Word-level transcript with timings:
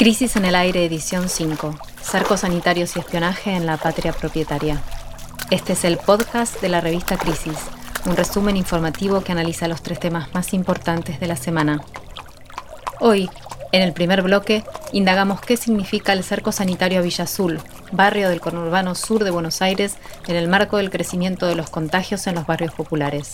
Crisis 0.00 0.36
en 0.36 0.46
el 0.46 0.54
aire, 0.54 0.86
edición 0.86 1.28
5. 1.28 1.78
Cercos 2.00 2.40
sanitarios 2.40 2.96
y 2.96 3.00
espionaje 3.00 3.54
en 3.54 3.66
la 3.66 3.76
patria 3.76 4.14
propietaria. 4.14 4.80
Este 5.50 5.74
es 5.74 5.84
el 5.84 5.98
podcast 5.98 6.58
de 6.62 6.70
la 6.70 6.80
revista 6.80 7.18
Crisis, 7.18 7.58
un 8.06 8.16
resumen 8.16 8.56
informativo 8.56 9.20
que 9.20 9.32
analiza 9.32 9.68
los 9.68 9.82
tres 9.82 10.00
temas 10.00 10.32
más 10.32 10.54
importantes 10.54 11.20
de 11.20 11.26
la 11.26 11.36
semana. 11.36 11.82
Hoy, 12.98 13.28
en 13.72 13.82
el 13.82 13.92
primer 13.92 14.22
bloque, 14.22 14.64
indagamos 14.92 15.42
qué 15.42 15.58
significa 15.58 16.14
el 16.14 16.24
cerco 16.24 16.50
sanitario 16.50 17.00
a 17.00 17.02
Villa 17.02 17.24
Azul, 17.24 17.60
barrio 17.92 18.30
del 18.30 18.40
conurbano 18.40 18.94
sur 18.94 19.22
de 19.22 19.30
Buenos 19.30 19.60
Aires, 19.60 19.96
en 20.26 20.36
el 20.36 20.48
marco 20.48 20.78
del 20.78 20.88
crecimiento 20.88 21.44
de 21.44 21.56
los 21.56 21.68
contagios 21.68 22.26
en 22.26 22.36
los 22.36 22.46
barrios 22.46 22.72
populares. 22.72 23.32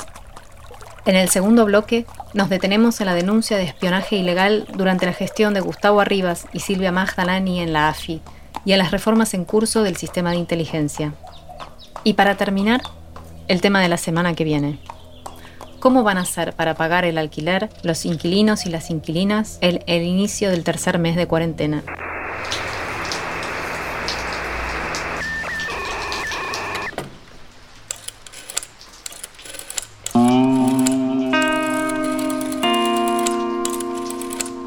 En 1.06 1.14
el 1.14 1.28
segundo 1.28 1.64
bloque 1.64 2.04
nos 2.34 2.48
detenemos 2.48 3.00
en 3.00 3.06
la 3.06 3.14
denuncia 3.14 3.56
de 3.56 3.62
espionaje 3.62 4.16
ilegal 4.16 4.66
durante 4.74 5.06
la 5.06 5.12
gestión 5.12 5.54
de 5.54 5.60
Gustavo 5.60 6.00
Arribas 6.00 6.48
y 6.52 6.58
Silvia 6.58 6.90
Magdalani 6.90 7.60
en 7.60 7.72
la 7.72 7.88
AFI 7.88 8.20
y 8.64 8.72
en 8.72 8.78
las 8.78 8.90
reformas 8.90 9.32
en 9.32 9.44
curso 9.44 9.84
del 9.84 9.96
sistema 9.96 10.32
de 10.32 10.38
inteligencia. 10.38 11.14
Y 12.02 12.14
para 12.14 12.36
terminar, 12.36 12.82
el 13.46 13.60
tema 13.60 13.80
de 13.80 13.88
la 13.88 13.98
semana 13.98 14.34
que 14.34 14.42
viene. 14.42 14.80
¿Cómo 15.78 16.02
van 16.02 16.18
a 16.18 16.22
hacer 16.22 16.54
para 16.54 16.74
pagar 16.74 17.04
el 17.04 17.18
alquiler 17.18 17.68
los 17.84 18.04
inquilinos 18.04 18.66
y 18.66 18.70
las 18.70 18.90
inquilinas 18.90 19.58
el, 19.60 19.84
el 19.86 20.02
inicio 20.02 20.50
del 20.50 20.64
tercer 20.64 20.98
mes 20.98 21.14
de 21.14 21.28
cuarentena? 21.28 21.84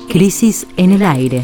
Crisis 0.09 0.65
en 0.75 0.91
el 0.91 1.03
aire. 1.03 1.43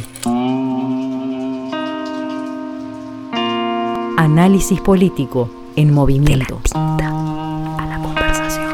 Análisis 4.17 4.81
político 4.81 5.51
en 5.75 5.93
movimiento. 5.93 6.59
a 6.73 7.85
la 7.87 7.99
conversación. 8.01 8.73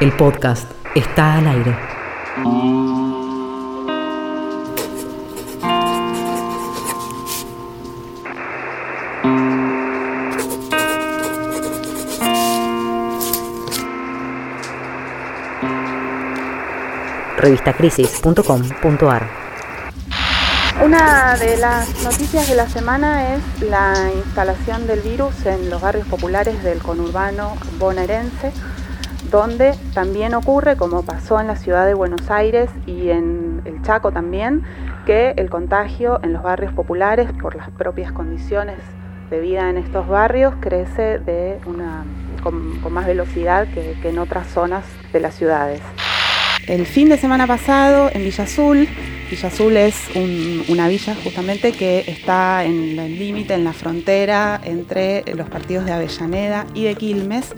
El 0.00 0.12
podcast 0.14 0.68
está 0.96 1.36
al 1.36 1.46
aire. 1.46 3.05
Una 20.84 21.36
de 21.36 21.56
las 21.56 22.02
noticias 22.02 22.48
de 22.48 22.54
la 22.54 22.68
semana 22.68 23.34
es 23.34 23.62
la 23.62 23.94
instalación 24.14 24.86
del 24.86 25.00
virus 25.00 25.46
en 25.46 25.70
los 25.70 25.80
barrios 25.80 26.06
populares 26.06 26.62
del 26.62 26.82
conurbano 26.82 27.56
bonaerense, 27.78 28.52
donde 29.30 29.74
también 29.94 30.34
ocurre, 30.34 30.76
como 30.76 31.02
pasó 31.02 31.40
en 31.40 31.46
la 31.46 31.56
ciudad 31.56 31.86
de 31.86 31.94
Buenos 31.94 32.30
Aires 32.30 32.68
y 32.84 33.10
en 33.10 33.62
el 33.64 33.80
Chaco 33.82 34.12
también, 34.12 34.64
que 35.06 35.30
el 35.36 35.48
contagio 35.48 36.20
en 36.22 36.32
los 36.32 36.42
barrios 36.42 36.72
populares, 36.72 37.30
por 37.40 37.56
las 37.56 37.70
propias 37.70 38.12
condiciones 38.12 38.78
de 39.30 39.40
vida 39.40 39.70
en 39.70 39.78
estos 39.78 40.06
barrios, 40.08 40.54
crece 40.60 41.20
de 41.20 41.58
una, 41.64 42.04
con, 42.42 42.92
más 42.92 43.06
velocidad 43.06 43.66
que 43.72 43.96
en 44.02 44.18
otras 44.18 44.46
zonas 44.48 44.84
de 45.12 45.20
las 45.20 45.34
ciudades. 45.34 45.80
El 46.66 46.84
fin 46.84 47.08
de 47.08 47.16
semana 47.16 47.46
pasado 47.46 48.10
en 48.12 48.24
Villa 48.24 48.42
Azul, 48.42 48.88
Villa 49.30 49.48
Azul 49.48 49.76
es 49.76 49.94
una 50.68 50.88
villa 50.88 51.16
justamente 51.22 51.70
que 51.70 52.04
está 52.08 52.64
en 52.64 52.98
el 52.98 53.18
límite, 53.20 53.54
en 53.54 53.62
la 53.62 53.72
frontera 53.72 54.60
entre 54.64 55.22
los 55.36 55.48
partidos 55.48 55.84
de 55.84 55.92
Avellaneda 55.92 56.66
y 56.74 56.82
de 56.82 56.96
Quilmes. 56.96 57.54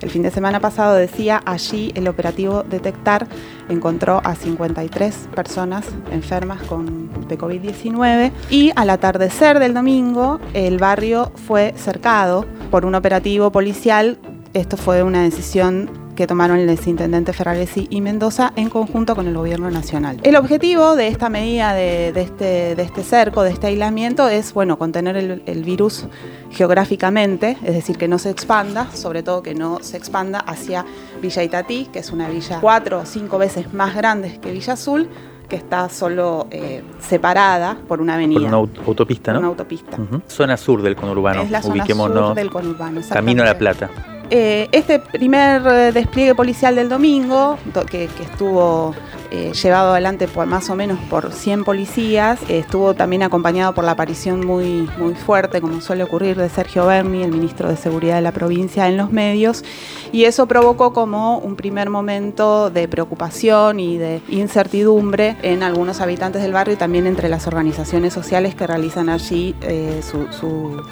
El 0.00 0.08
fin 0.08 0.22
de 0.22 0.30
semana 0.30 0.60
pasado 0.60 0.94
decía, 0.94 1.42
allí 1.44 1.92
el 1.94 2.08
operativo 2.08 2.62
Detectar 2.62 3.26
encontró 3.68 4.22
a 4.24 4.34
53 4.34 5.28
personas 5.34 5.84
enfermas 6.10 6.62
con, 6.62 7.28
de 7.28 7.36
COVID-19 7.36 8.32
y 8.48 8.72
al 8.76 8.88
atardecer 8.88 9.58
del 9.58 9.74
domingo 9.74 10.40
el 10.54 10.78
barrio 10.78 11.32
fue 11.46 11.74
cercado 11.76 12.46
por 12.70 12.86
un 12.86 12.94
operativo 12.94 13.52
policial. 13.52 14.16
Esto 14.54 14.78
fue 14.78 15.02
una 15.02 15.22
decisión 15.22 16.07
que 16.18 16.26
tomaron 16.26 16.58
el 16.58 16.68
intendente 16.84 17.32
Ferraresi 17.32 17.86
y 17.90 18.00
Mendoza 18.00 18.52
en 18.56 18.70
conjunto 18.70 19.14
con 19.14 19.28
el 19.28 19.34
gobierno 19.34 19.70
nacional. 19.70 20.18
El 20.24 20.34
objetivo 20.34 20.96
de 20.96 21.06
esta 21.06 21.28
medida 21.28 21.74
de, 21.74 22.08
este, 22.08 22.74
de 22.74 22.82
este 22.82 23.04
cerco, 23.04 23.44
de 23.44 23.52
este 23.52 23.68
aislamiento, 23.68 24.28
es 24.28 24.52
bueno, 24.52 24.78
contener 24.78 25.16
el, 25.16 25.62
virus 25.62 26.06
geográficamente, 26.50 27.56
es 27.62 27.72
decir, 27.72 27.98
que 27.98 28.08
no 28.08 28.18
se 28.18 28.30
expanda, 28.30 28.90
sobre 28.90 29.22
todo 29.22 29.44
que 29.44 29.54
no 29.54 29.78
se 29.80 29.96
expanda 29.96 30.40
hacia 30.40 30.84
Villa 31.22 31.44
Itatí, 31.44 31.86
que 31.92 32.00
es 32.00 32.10
una 32.10 32.28
villa 32.28 32.58
cuatro 32.60 32.98
o 32.98 33.06
cinco 33.06 33.38
veces 33.38 33.72
más 33.72 33.94
grande 33.94 34.40
que 34.40 34.50
Villa 34.50 34.72
Azul, 34.72 35.08
que 35.48 35.54
está 35.54 35.88
solo 35.88 36.48
eh, 36.50 36.82
separada 36.98 37.78
por 37.86 38.00
una 38.00 38.14
avenida. 38.14 38.40
Por 38.40 38.48
una 38.48 38.56
autopista, 38.56 39.32
¿no? 39.34 39.38
Una 39.38 39.48
autopista. 39.48 39.96
Zona 40.26 40.56
sur 40.56 40.82
del 40.82 40.96
conurbano. 40.96 41.42
Es 41.42 41.50
la 41.52 41.62
zona 41.62 41.86
sur 41.86 42.34
del 42.34 42.50
conurbano. 42.50 43.02
Camino 43.08 43.44
a 43.44 43.46
La 43.46 43.56
Plata. 43.56 44.17
Eh, 44.30 44.68
este 44.72 44.98
primer 44.98 45.66
eh, 45.66 45.92
despliegue 45.92 46.34
policial 46.34 46.74
del 46.74 46.90
domingo, 46.90 47.56
que, 47.90 48.10
estuvo 48.20 48.94
eh, 49.30 49.52
llevado 49.54 49.92
adelante 49.92 50.28
por 50.28 50.46
más 50.46 50.68
o 50.68 50.76
menos 50.76 50.98
por 51.08 51.32
100 51.32 51.64
policías, 51.64 52.38
estuvo 52.48 52.92
también 52.92 53.22
acompañado 53.22 53.72
por 53.72 53.84
la 53.84 53.92
aparición 53.92 54.46
muy, 54.46 54.86
muy 54.98 55.14
fuerte, 55.14 55.62
como 55.62 55.80
suele 55.80 56.02
ocurrir, 56.02 56.36
de 56.36 56.50
Sergio 56.50 56.84
Berni, 56.84 57.22
el 57.22 57.32
ministro 57.32 57.70
de 57.70 57.76
Seguridad 57.78 58.16
de 58.16 58.20
la 58.22 58.32
provincia, 58.32 58.86
en 58.86 58.98
los 58.98 59.10
medios, 59.10 59.64
y 60.12 60.24
eso 60.24 60.46
provocó 60.46 60.92
como 60.92 61.38
un 61.38 61.56
primer 61.56 61.88
momento 61.88 62.68
de 62.68 62.86
preocupación 62.86 63.80
y 63.80 63.96
de 63.96 64.20
incertidumbre 64.28 65.36
en 65.40 65.62
algunos 65.62 66.02
habitantes 66.02 66.42
del 66.42 66.52
barrio 66.52 66.74
y 66.74 66.76
también 66.76 67.06
entre 67.06 67.30
las 67.30 67.46
organizaciones 67.46 68.12
sociales 68.12 68.54
que 68.54 68.66
realizan 68.66 69.08
allí 69.08 69.54
su 70.02 70.26
su 70.32 70.82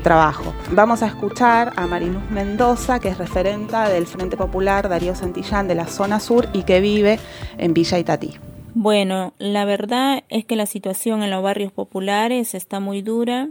trabajo. 0.00 0.54
Vamos 0.70 1.02
a 1.02 1.06
escuchar 1.06 1.72
a 1.76 1.86
Marinus 1.86 2.30
Mendoza, 2.30 3.00
que 3.00 3.08
es 3.08 3.18
referenta 3.18 3.88
del 3.88 4.06
Frente 4.06 4.36
Popular 4.36 4.88
Darío 4.88 5.14
Santillán 5.14 5.68
de 5.68 5.74
la 5.74 5.86
zona 5.86 6.20
sur 6.20 6.48
y 6.52 6.62
que 6.62 6.80
vive 6.80 7.18
en 7.58 7.74
Villa 7.74 7.98
Itatí. 7.98 8.34
Bueno, 8.74 9.34
la 9.38 9.64
verdad 9.64 10.24
es 10.30 10.46
que 10.46 10.56
la 10.56 10.66
situación 10.66 11.22
en 11.22 11.30
los 11.30 11.42
barrios 11.42 11.72
populares 11.72 12.54
está 12.54 12.80
muy 12.80 13.02
dura. 13.02 13.48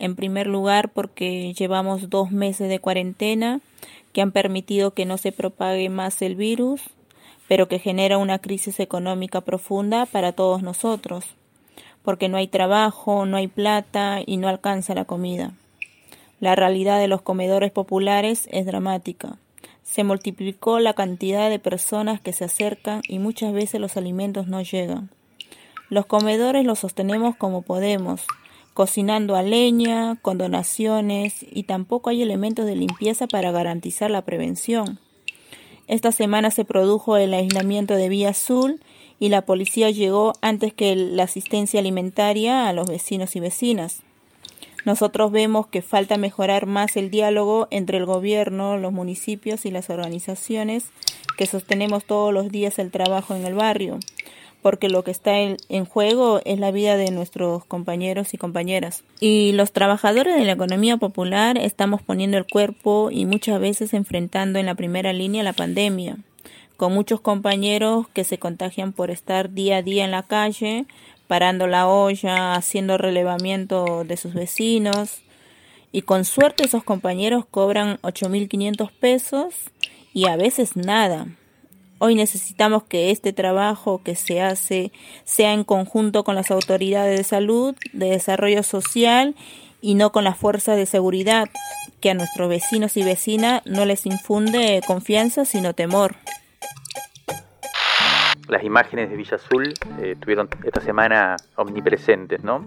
En 0.00 0.16
primer 0.16 0.46
lugar, 0.46 0.88
porque 0.88 1.52
llevamos 1.52 2.10
dos 2.10 2.32
meses 2.32 2.68
de 2.68 2.78
cuarentena 2.80 3.60
que 4.12 4.22
han 4.22 4.32
permitido 4.32 4.92
que 4.92 5.04
no 5.04 5.18
se 5.18 5.30
propague 5.30 5.88
más 5.88 6.20
el 6.22 6.34
virus, 6.34 6.82
pero 7.48 7.68
que 7.68 7.78
genera 7.78 8.18
una 8.18 8.38
crisis 8.38 8.80
económica 8.80 9.40
profunda 9.40 10.06
para 10.06 10.32
todos 10.32 10.62
nosotros, 10.62 11.24
porque 12.02 12.28
no 12.28 12.36
hay 12.36 12.48
trabajo, 12.48 13.26
no 13.26 13.36
hay 13.36 13.48
plata 13.48 14.20
y 14.24 14.36
no 14.36 14.48
alcanza 14.48 14.94
la 14.94 15.04
comida. 15.04 15.52
La 16.40 16.56
realidad 16.56 16.98
de 16.98 17.06
los 17.06 17.20
comedores 17.20 17.70
populares 17.70 18.48
es 18.50 18.64
dramática. 18.64 19.36
Se 19.82 20.04
multiplicó 20.04 20.78
la 20.78 20.94
cantidad 20.94 21.50
de 21.50 21.58
personas 21.58 22.20
que 22.20 22.32
se 22.32 22.44
acercan 22.44 23.02
y 23.06 23.18
muchas 23.18 23.52
veces 23.52 23.80
los 23.80 23.98
alimentos 23.98 24.46
no 24.46 24.62
llegan. 24.62 25.10
Los 25.90 26.06
comedores 26.06 26.64
los 26.64 26.78
sostenemos 26.78 27.36
como 27.36 27.62
podemos, 27.62 28.24
cocinando 28.72 29.36
a 29.36 29.42
leña, 29.42 30.16
con 30.22 30.38
donaciones 30.38 31.44
y 31.50 31.64
tampoco 31.64 32.08
hay 32.08 32.22
elementos 32.22 32.64
de 32.64 32.76
limpieza 32.76 33.26
para 33.26 33.50
garantizar 33.50 34.10
la 34.10 34.22
prevención. 34.22 34.98
Esta 35.88 36.12
semana 36.12 36.50
se 36.50 36.64
produjo 36.64 37.16
el 37.16 37.34
aislamiento 37.34 37.96
de 37.96 38.08
Vía 38.08 38.30
Azul 38.30 38.80
y 39.18 39.28
la 39.28 39.42
policía 39.42 39.90
llegó 39.90 40.32
antes 40.40 40.72
que 40.72 40.96
la 40.96 41.24
asistencia 41.24 41.80
alimentaria 41.80 42.68
a 42.68 42.72
los 42.72 42.88
vecinos 42.88 43.36
y 43.36 43.40
vecinas. 43.40 44.02
Nosotros 44.84 45.30
vemos 45.30 45.66
que 45.66 45.82
falta 45.82 46.16
mejorar 46.16 46.66
más 46.66 46.96
el 46.96 47.10
diálogo 47.10 47.68
entre 47.70 47.98
el 47.98 48.06
gobierno, 48.06 48.78
los 48.78 48.92
municipios 48.92 49.66
y 49.66 49.70
las 49.70 49.90
organizaciones 49.90 50.86
que 51.36 51.46
sostenemos 51.46 52.04
todos 52.04 52.32
los 52.32 52.50
días 52.50 52.78
el 52.78 52.90
trabajo 52.90 53.34
en 53.34 53.44
el 53.44 53.54
barrio, 53.54 53.98
porque 54.62 54.88
lo 54.88 55.04
que 55.04 55.10
está 55.10 55.38
en, 55.38 55.84
juego 55.86 56.40
es 56.44 56.58
la 56.58 56.70
vida 56.70 56.96
de 56.96 57.10
nuestros 57.10 57.64
compañeros 57.64 58.34
y 58.34 58.38
compañeras. 58.38 59.04
Y 59.20 59.52
los 59.52 59.72
trabajadores 59.72 60.34
de 60.34 60.44
la 60.44 60.52
economía 60.52 60.96
popular 60.96 61.58
estamos 61.58 62.02
poniendo 62.02 62.36
el 62.36 62.46
cuerpo 62.46 63.10
y 63.10 63.26
muchas 63.26 63.60
veces 63.60 63.94
enfrentando 63.94 64.58
en 64.58 64.66
la 64.66 64.74
primera 64.74 65.12
línea 65.12 65.42
la 65.42 65.52
pandemia, 65.52 66.18
con 66.76 66.92
muchos 66.94 67.20
compañeros 67.20 68.06
que 68.12 68.24
se 68.24 68.38
contagian 68.38 68.92
por 68.92 69.10
estar 69.10 69.50
día 69.52 69.78
a 69.78 69.82
día 69.82 70.04
en 70.04 70.10
la 70.10 70.22
calle, 70.22 70.86
parando 71.30 71.68
la 71.68 71.86
olla, 71.86 72.56
haciendo 72.56 72.98
relevamiento 72.98 74.02
de 74.02 74.16
sus 74.16 74.34
vecinos. 74.34 75.22
Y 75.92 76.02
con 76.02 76.24
suerte 76.24 76.64
esos 76.64 76.82
compañeros 76.82 77.44
cobran 77.48 77.98
8.500 78.02 78.90
pesos 78.98 79.54
y 80.12 80.26
a 80.26 80.34
veces 80.34 80.74
nada. 80.74 81.28
Hoy 82.00 82.16
necesitamos 82.16 82.82
que 82.82 83.12
este 83.12 83.32
trabajo 83.32 84.02
que 84.02 84.16
se 84.16 84.42
hace 84.42 84.90
sea 85.22 85.52
en 85.52 85.62
conjunto 85.62 86.24
con 86.24 86.34
las 86.34 86.50
autoridades 86.50 87.16
de 87.16 87.22
salud, 87.22 87.76
de 87.92 88.10
desarrollo 88.10 88.64
social 88.64 89.36
y 89.80 89.94
no 89.94 90.10
con 90.10 90.24
las 90.24 90.36
fuerzas 90.36 90.76
de 90.78 90.86
seguridad, 90.86 91.48
que 92.00 92.10
a 92.10 92.14
nuestros 92.14 92.48
vecinos 92.48 92.96
y 92.96 93.04
vecinas 93.04 93.62
no 93.66 93.84
les 93.84 94.04
infunde 94.04 94.80
confianza 94.84 95.44
sino 95.44 95.74
temor. 95.74 96.16
Las 98.50 98.64
imágenes 98.64 99.08
de 99.10 99.16
Villa 99.16 99.36
Azul 99.36 99.68
eh, 100.00 100.12
estuvieron 100.12 100.48
esta 100.64 100.80
semana 100.80 101.36
omnipresentes, 101.54 102.42
¿no? 102.42 102.66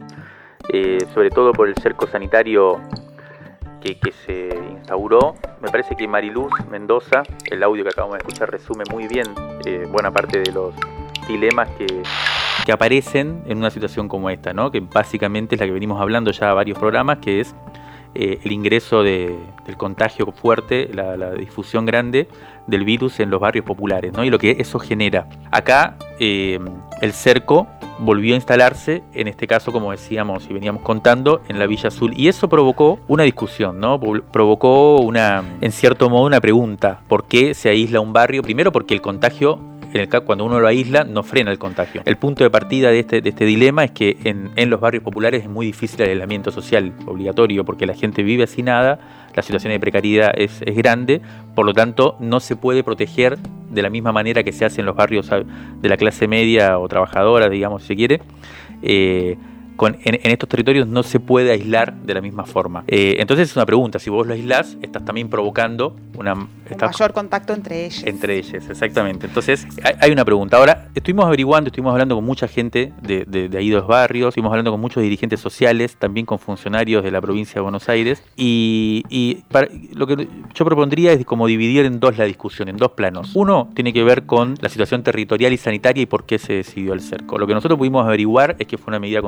Eh, 0.70 1.00
sobre 1.14 1.30
todo 1.30 1.52
por 1.52 1.68
el 1.68 1.76
cerco 1.76 2.08
sanitario 2.08 2.80
que, 3.82 3.98
se 4.26 4.50
instauró. 4.72 5.36
Me 5.62 5.70
parece 5.70 5.96
que 5.98 6.08
Mariluz 6.08 6.54
Mendoza, 6.72 7.24
el 7.52 7.62
audio 7.64 7.84
que 7.84 7.90
acabamos 7.90 8.14
de 8.14 8.20
escuchar, 8.20 8.50
resume 8.50 8.86
muy 8.90 9.10
bien 9.10 9.28
eh, 9.66 9.86
buena 9.92 10.10
parte 10.10 10.40
de 10.40 10.54
los 10.54 10.74
dilemas 11.28 11.68
que, 11.78 11.86
que 12.66 12.72
aparecen 12.72 13.44
en 13.46 13.58
una 13.58 13.70
situación 13.70 14.08
como 14.08 14.30
esta, 14.30 14.54
¿no? 14.54 14.72
que 14.72 14.80
básicamente 14.80 15.56
es 15.56 15.62
la 15.62 15.68
que 15.68 15.74
venimos 15.74 16.00
hablando 16.00 16.32
ya 16.32 16.54
varios 16.54 16.80
programas, 16.80 17.18
que 17.18 17.42
es 17.42 17.54
eh, 18.16 18.40
el 18.44 18.52
ingreso 18.52 19.02
del 19.02 19.38
contagio 19.78 20.32
fuerte, 20.32 20.90
la, 20.94 21.32
difusión 21.32 21.86
grande 21.86 22.28
del 22.68 22.86
virus 22.86 23.20
en 23.20 23.30
los 23.30 23.40
barrios 23.40 23.66
populares 23.66 24.14
¿no? 24.14 24.24
y 24.24 24.30
lo 24.30 24.40
que 24.40 24.58
eso 24.60 24.80
genera. 24.80 25.28
Acá 25.52 25.98
eh, 26.20 26.60
el 27.02 27.14
cerco 27.14 27.68
volvió 28.00 28.34
a 28.34 28.36
instalarse, 28.36 29.04
en 29.14 29.28
este 29.28 29.48
caso, 29.48 29.72
como 29.72 29.92
decíamos 29.92 30.48
y 30.50 30.54
veníamos 30.54 30.82
contando, 30.82 31.42
en 31.48 31.60
la 31.60 31.68
Villa 31.68 31.88
Azul. 31.88 32.14
Y 32.16 32.28
eso 32.28 32.50
provocó 32.50 33.00
una 33.08 33.24
discusión, 33.24 33.80
¿no? 33.80 34.00
Provocó 34.00 34.98
una, 34.98 35.44
en 35.62 35.72
cierto 35.72 36.10
modo, 36.10 36.26
una 36.26 36.42
pregunta. 36.42 37.02
¿Por 37.08 37.26
qué 37.26 37.54
se 37.54 37.70
aísla 37.70 38.00
un 38.00 38.14
barrio? 38.14 38.42
Primero 38.42 38.72
porque 38.72 38.94
el 38.94 39.02
contagio 39.02 39.60
cuando 40.26 40.46
uno 40.46 40.60
lo 40.60 40.68
aísla, 40.68 41.04
no 41.04 41.24
frena 41.24 41.52
el 41.52 41.60
contagio. 41.60 42.02
El 42.06 42.18
punto 42.18 42.44
de 42.44 42.50
partida 42.50 42.90
de 42.90 43.00
este, 43.00 43.28
este 43.28 43.46
dilema 43.46 43.84
es 43.84 43.92
que 43.92 44.18
en, 44.24 44.70
los 44.70 44.80
barrios 44.80 45.04
populares 45.04 45.44
es 45.44 45.50
muy 45.50 45.66
difícil 45.66 46.02
el 46.02 46.10
aislamiento 46.10 46.52
social 46.52 46.94
obligatorio 47.06 47.64
porque 47.64 47.86
la 47.86 47.94
gente 47.94 48.24
vive 48.24 48.44
así 48.44 48.64
nada, 48.64 49.00
la 49.36 49.42
situación 49.44 49.72
de 49.72 49.80
precariedad 49.80 50.32
es, 50.36 50.62
grande, 50.76 51.22
por 51.56 51.66
lo 51.66 51.74
tanto 51.74 52.16
no 52.20 52.40
se 52.40 52.56
puede 52.56 52.84
proteger 52.84 53.38
de 53.70 53.82
la 53.82 53.90
misma 53.90 54.12
manera 54.12 54.44
que 54.44 54.52
se 54.52 54.66
hace 54.66 54.82
en 54.82 54.86
los 54.86 54.96
barrios 54.96 55.30
de 55.30 55.90
la 55.90 55.98
clase 55.98 56.28
media 56.28 56.80
o 56.80 56.88
trabajadora, 56.88 57.50
digamos, 57.50 57.84
si 57.84 57.90
se 57.90 57.96
quiere. 57.96 58.22
Eh, 58.82 59.38
en, 59.88 59.98
estos 60.04 60.50
territorios 60.50 60.88
no 60.88 61.04
se 61.04 61.20
puede 61.20 61.52
aislar 61.52 61.94
de 61.94 62.14
la 62.14 62.22
misma 62.22 62.46
forma. 62.46 62.84
Eh, 62.88 63.16
entonces 63.20 63.50
es 63.50 63.56
una 63.56 63.66
pregunta, 63.66 64.00
si 64.00 64.10
vos 64.10 64.26
lo 64.28 64.34
aislás, 64.34 64.78
estás 64.82 65.06
también 65.06 65.30
provocando 65.30 65.96
una, 66.18 66.34
un 66.34 66.50
mayor 66.80 67.14
contacto 67.14 67.54
entre 67.54 67.86
ellos. 67.86 68.04
Entre 68.06 68.38
ellos, 68.38 68.70
exactamente. 68.70 69.28
Entonces 69.28 69.68
hay, 70.00 70.12
una 70.12 70.26
pregunta. 70.26 70.58
Ahora, 70.58 70.90
estuvimos 70.94 71.26
averiguando, 71.26 71.70
estuvimos 71.70 71.92
hablando 71.92 72.16
con 72.16 72.24
mucha 72.24 72.48
gente 72.48 72.94
de, 73.02 73.26
de, 73.26 73.58
ahí 73.58 73.70
de 73.70 73.76
los 73.76 73.88
barrios, 73.88 74.30
estuvimos 74.30 74.52
hablando 74.52 74.72
con 74.72 74.80
muchos 74.80 75.02
dirigentes 75.04 75.40
sociales, 75.40 75.96
también 75.98 76.26
con 76.26 76.40
funcionarios 76.40 77.04
de 77.04 77.12
la 77.12 77.22
provincia 77.22 77.56
de 77.56 77.62
Buenos 77.62 77.90
Aires, 77.90 78.24
y, 78.36 79.04
lo 79.94 80.08
que 80.08 80.28
yo 80.54 80.66
propondría 80.66 81.14
es 81.14 81.26
como 81.26 81.48
dividir 81.48 81.86
en 81.86 82.00
dos 82.00 82.18
la 82.18 82.26
discusión, 82.26 82.68
en 82.70 82.78
dos 82.78 82.92
planos. 82.92 83.32
Uno 83.36 83.70
tiene 83.74 83.94
que 83.94 84.04
ver 84.04 84.26
con 84.26 84.56
la 84.62 84.70
situación 84.70 85.04
territorial 85.04 85.54
y 85.54 85.58
sanitaria 85.58 86.04
y 86.04 86.06
por 86.06 86.26
qué 86.26 86.40
se 86.40 86.54
decidió 86.54 86.94
el 86.94 87.02
cerco. 87.02 87.38
Lo 87.38 87.48
que 87.48 87.54
nosotros 87.54 87.78
pudimos 87.78 88.06
averiguar 88.06 88.56
es 88.60 88.68
que 88.68 88.78
fue 88.78 88.92
una 88.92 89.00
medida 89.00 89.22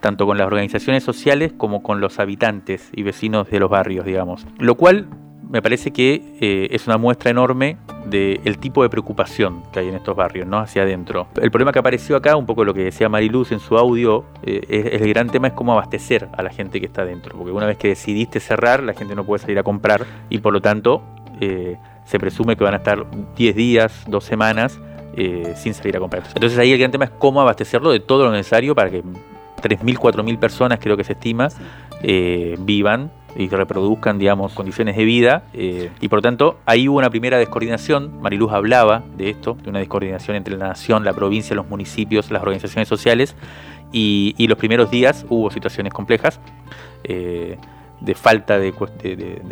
tanto 0.00 0.26
con 0.26 0.38
las 0.38 0.46
organizaciones 0.46 1.04
sociales 1.04 1.52
como 1.56 1.82
con 1.82 2.00
los 2.00 2.18
habitantes 2.18 2.90
y 2.94 3.02
vecinos 3.02 3.50
de 3.50 3.60
los 3.60 3.70
barrios, 3.70 4.04
digamos. 4.04 4.46
Lo 4.58 4.74
cual 4.76 5.08
me 5.54 5.62
parece 5.62 5.92
que 5.92 6.20
eh, 6.40 6.68
es 6.72 6.86
una 6.86 6.98
muestra 6.98 7.30
enorme 7.30 7.76
del 8.06 8.58
tipo 8.58 8.82
de 8.82 8.88
preocupación 8.88 9.62
que 9.72 9.80
hay 9.80 9.88
en 9.88 9.94
estos 9.94 10.16
barrios, 10.16 10.46
¿no? 10.46 10.58
Hacia 10.58 10.82
adentro. 10.82 11.28
El 11.40 11.50
problema 11.50 11.72
que 11.72 11.78
apareció 11.78 12.16
acá, 12.16 12.36
un 12.36 12.44
poco 12.44 12.64
lo 12.64 12.74
que 12.74 12.84
decía 12.84 13.08
Mariluz 13.08 13.52
en 13.52 13.60
su 13.60 13.76
audio, 13.76 14.24
eh, 14.42 14.98
el 15.00 15.08
gran 15.08 15.28
tema 15.28 15.48
es 15.48 15.52
cómo 15.54 15.72
abastecer 15.72 16.28
a 16.36 16.42
la 16.42 16.50
gente 16.50 16.80
que 16.80 16.86
está 16.86 17.02
adentro. 17.02 17.36
Porque 17.36 17.52
una 17.52 17.66
vez 17.66 17.76
que 17.76 17.88
decidiste 17.88 18.40
cerrar, 18.40 18.82
la 18.82 18.94
gente 18.94 19.14
no 19.14 19.24
puede 19.24 19.40
salir 19.42 19.58
a 19.58 19.62
comprar 19.62 20.04
y 20.28 20.38
por 20.38 20.52
lo 20.52 20.60
tanto 20.60 21.02
eh, 21.40 21.76
se 22.04 22.18
presume 22.18 22.56
que 22.56 22.64
van 22.64 22.74
a 22.74 22.78
estar 22.78 23.06
10 23.36 23.56
días, 23.56 24.04
2 24.08 24.24
semanas 24.24 24.80
sin 25.54 25.74
salir 25.74 25.96
a 25.96 26.00
comprar. 26.00 26.24
Entonces 26.34 26.58
ahí 26.58 26.72
el 26.72 26.78
gran 26.80 26.90
tema 26.90 27.04
es 27.04 27.12
cómo 27.12 27.40
abastecerlo 27.40 27.92
de 27.92 28.00
todo 28.00 28.24
lo 28.24 28.32
necesario 28.32 28.74
para 28.74 28.90
que 28.90 29.04
3.000, 29.64 29.96
4.000 29.96 30.38
personas, 30.38 30.78
creo 30.78 30.96
que 30.96 31.04
se 31.04 31.14
estima, 31.14 31.48
eh, 32.02 32.56
vivan 32.60 33.10
y 33.34 33.48
reproduzcan, 33.48 34.18
digamos, 34.18 34.52
condiciones 34.52 34.96
de 34.96 35.04
vida. 35.04 35.44
Eh, 35.54 35.90
y 36.00 36.08
por 36.08 36.18
lo 36.18 36.22
tanto, 36.22 36.58
ahí 36.66 36.88
hubo 36.88 36.98
una 36.98 37.10
primera 37.10 37.38
descoordinación. 37.38 38.20
Mariluz 38.20 38.52
hablaba 38.52 39.02
de 39.16 39.30
esto, 39.30 39.56
de 39.62 39.70
una 39.70 39.78
descoordinación 39.78 40.36
entre 40.36 40.56
la 40.56 40.68
nación, 40.68 41.04
la 41.04 41.14
provincia, 41.14 41.56
los 41.56 41.66
municipios, 41.66 42.30
las 42.30 42.42
organizaciones 42.42 42.88
sociales. 42.88 43.34
Y, 43.90 44.34
los 44.48 44.58
primeros 44.58 44.90
días 44.90 45.24
hubo 45.28 45.50
situaciones 45.50 45.92
complejas. 45.92 46.40
Eh, 47.04 47.56
de 48.00 48.14
falta 48.14 48.58
de, 48.58 48.72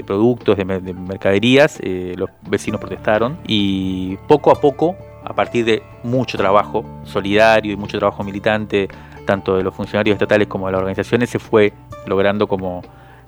productos, 0.05 0.59
de, 0.59 0.65
mercaderías, 0.65 1.81
los 2.17 2.29
vecinos 2.47 2.81
protestaron 2.81 3.39
y 3.47 4.17
poco 4.29 4.51
a 4.51 4.61
poco, 4.61 4.95
a 5.25 5.33
partir 5.33 5.65
de 5.65 5.83
mucho 6.03 6.37
trabajo 6.37 6.85
solidario 7.05 7.73
y 7.73 7.77
mucho 7.77 7.99
trabajo 7.99 8.23
militante, 8.25 8.89
tanto 9.25 9.57
de 9.57 9.63
los 9.63 9.75
funcionarios 9.75 10.15
estatales 10.15 10.49
como 10.49 10.67
de 10.67 10.73
las 10.73 10.79
organizaciones, 10.81 11.31
se 11.31 11.39
fue 11.39 11.73
logrando 12.07 12.47
como 12.47 12.83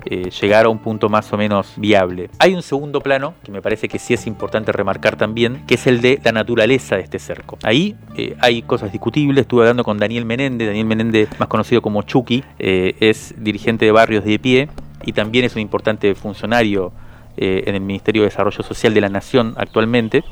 eh, 0.07 0.29
llegar 0.29 0.67
a 0.67 0.69
un 0.69 0.81
punto 0.81 1.09
más 1.09 1.33
o 1.33 1.39
menos 1.39 1.73
viable. 1.77 2.29
Hay 2.39 2.55
un 2.55 2.63
segundo 2.63 3.01
plano 3.01 3.33
que 3.43 3.51
me 3.51 3.63
parece 3.63 3.89
que 3.89 3.99
sí 3.99 4.13
es 4.13 4.27
importante 4.27 4.71
remarcar 4.71 5.17
también, 5.17 5.63
que 5.67 5.77
es 5.77 5.87
el 5.87 6.03
de 6.03 6.21
la 6.23 6.33
naturaleza 6.33 6.97
de 6.97 7.03
este 7.03 7.19
cerco. 7.19 7.57
Ahí 7.63 7.97
eh, 8.15 8.37
hay 8.41 8.61
cosas 8.61 8.93
discutibles, 8.93 9.43
estuve 9.43 9.63
hablando 9.63 9.83
con 9.83 9.97
Daniel 9.97 10.27
Menéndez, 10.27 10.69
Daniel 10.69 10.85
Menéndez 10.85 11.31
más 11.39 11.49
conocido 11.49 11.81
como 11.81 12.03
Chucky, 12.03 12.45
eh, 12.59 12.97
es 13.01 13.35
dirigente 13.39 13.87
de 13.87 13.93
Barrios 13.93 14.25
de 14.25 14.39
Pie 14.39 14.69
y 15.07 15.13
también 15.13 15.47
es 15.47 15.55
un 15.55 15.63
importante 15.63 16.15
funcionario 16.15 16.93
en 17.37 17.75
el 17.75 17.81
Ministerio 17.81 18.23
de 18.23 18.29
Desarrollo 18.29 18.63
Social 18.63 18.95
de 18.95 19.01
la 19.01 19.09
Nación 19.09 19.55
actualmente, 19.57 20.23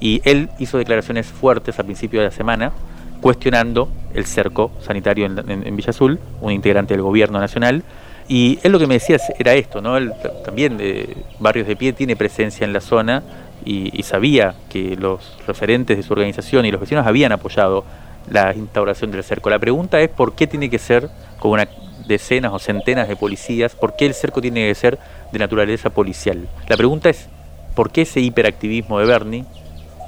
y 0.00 0.20
él 0.24 0.48
hizo 0.58 0.78
declaraciones 0.78 1.28
fuertes 1.28 1.78
a 1.78 1.84
principio 1.84 2.18
de 2.18 2.26
la 2.26 2.32
semana 2.32 2.72
cuestionando 3.20 3.88
el 4.14 4.26
cerco 4.26 4.70
sanitario 4.80 5.26
en, 5.26 5.76
Villa 5.76 5.90
Azul, 5.90 6.18
un 6.40 6.52
integrante 6.52 6.94
del 6.94 7.02
gobierno 7.02 7.38
nacional. 7.38 7.82
Y 8.28 8.58
él 8.62 8.72
lo 8.72 8.78
que 8.78 8.86
me 8.86 8.94
decía 8.94 9.18
era 9.38 9.54
esto, 9.54 9.80
¿no? 9.80 9.96
Él 9.96 10.12
también 10.44 10.76
de 10.76 11.16
Barrios 11.38 11.66
de 11.66 11.76
Pie 11.76 11.92
tiene 11.92 12.16
presencia 12.16 12.64
en 12.64 12.72
la 12.72 12.80
zona 12.80 13.22
y, 13.64 14.02
sabía 14.02 14.54
que 14.68 14.96
los 14.96 15.36
referentes 15.46 15.96
de 15.96 16.02
su 16.02 16.12
organización 16.12 16.64
y 16.64 16.70
los 16.70 16.80
vecinos 16.80 17.06
habían 17.06 17.32
apoyado 17.32 17.84
la 18.30 18.54
instauración 18.54 19.10
del 19.10 19.24
cerco. 19.24 19.50
La 19.50 19.58
pregunta 19.58 20.00
es 20.00 20.08
por 20.08 20.34
qué 20.34 20.46
tiene 20.46 20.70
que 20.70 20.78
ser 20.78 21.08
con 21.38 21.52
una 21.52 21.68
decenas 22.06 22.52
o 22.52 22.58
centenas 22.58 23.08
de 23.08 23.16
policías, 23.16 23.74
por 23.74 23.94
qué 23.94 24.06
el 24.06 24.14
cerco 24.14 24.40
tiene 24.40 24.66
que 24.66 24.74
ser 24.74 24.98
de 25.32 25.38
naturaleza 25.38 25.90
policial. 25.90 26.48
La 26.68 26.76
pregunta 26.76 27.08
es 27.08 27.28
por 27.74 27.90
qué 27.90 28.02
ese 28.02 28.20
hiperactivismo 28.20 28.98
de 28.98 29.06
Bernie, 29.06 29.44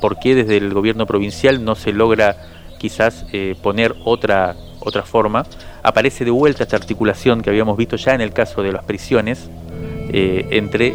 por 0.00 0.18
qué 0.18 0.34
desde 0.34 0.56
el 0.56 0.74
gobierno 0.74 1.06
provincial 1.06 1.64
no 1.64 1.74
se 1.76 1.92
logra 1.92 2.36
quizás 2.82 3.24
eh, 3.32 3.54
poner 3.62 3.94
otra, 4.04 4.56
otra 4.80 5.04
forma. 5.04 5.46
Aparece 5.84 6.24
de 6.24 6.32
vuelta 6.32 6.64
esta 6.64 6.74
articulación 6.74 7.40
que 7.40 7.48
habíamos 7.48 7.76
visto 7.76 7.94
ya 7.94 8.12
en 8.12 8.20
el 8.20 8.32
caso 8.32 8.60
de 8.60 8.72
las 8.72 8.84
prisiones 8.84 9.48
eh, 10.12 10.48
entre 10.50 10.92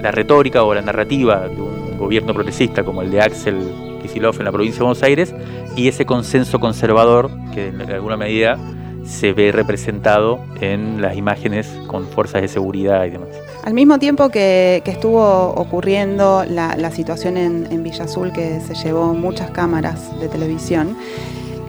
la 0.00 0.12
retórica 0.12 0.62
o 0.62 0.72
la 0.72 0.82
narrativa 0.82 1.48
de 1.48 1.60
un 1.60 1.98
gobierno 1.98 2.32
progresista 2.32 2.84
como 2.84 3.02
el 3.02 3.10
de 3.10 3.20
Axel 3.22 3.58
Kicillof 4.00 4.38
en 4.38 4.44
la 4.44 4.52
provincia 4.52 4.78
de 4.78 4.84
Buenos 4.84 5.02
Aires 5.02 5.34
y 5.76 5.88
ese 5.88 6.06
consenso 6.06 6.60
conservador 6.60 7.28
que 7.52 7.66
en 7.66 7.80
alguna 7.90 8.16
medida 8.16 8.56
se 9.04 9.32
ve 9.32 9.50
representado 9.50 10.44
en 10.60 11.02
las 11.02 11.16
imágenes 11.16 11.66
con 11.88 12.06
fuerzas 12.06 12.40
de 12.42 12.48
seguridad 12.48 13.04
y 13.04 13.10
demás. 13.10 13.36
Al 13.62 13.74
mismo 13.74 13.98
tiempo 13.98 14.30
que, 14.30 14.82
estuvo 14.86 15.48
ocurriendo 15.50 16.44
la, 16.48 16.90
situación 16.90 17.36
en, 17.36 17.82
Villa 17.82 18.04
Azul, 18.04 18.32
que 18.32 18.60
se 18.60 18.74
llevó 18.74 19.12
muchas 19.12 19.50
cámaras 19.50 20.18
de 20.18 20.28
televisión, 20.28 20.96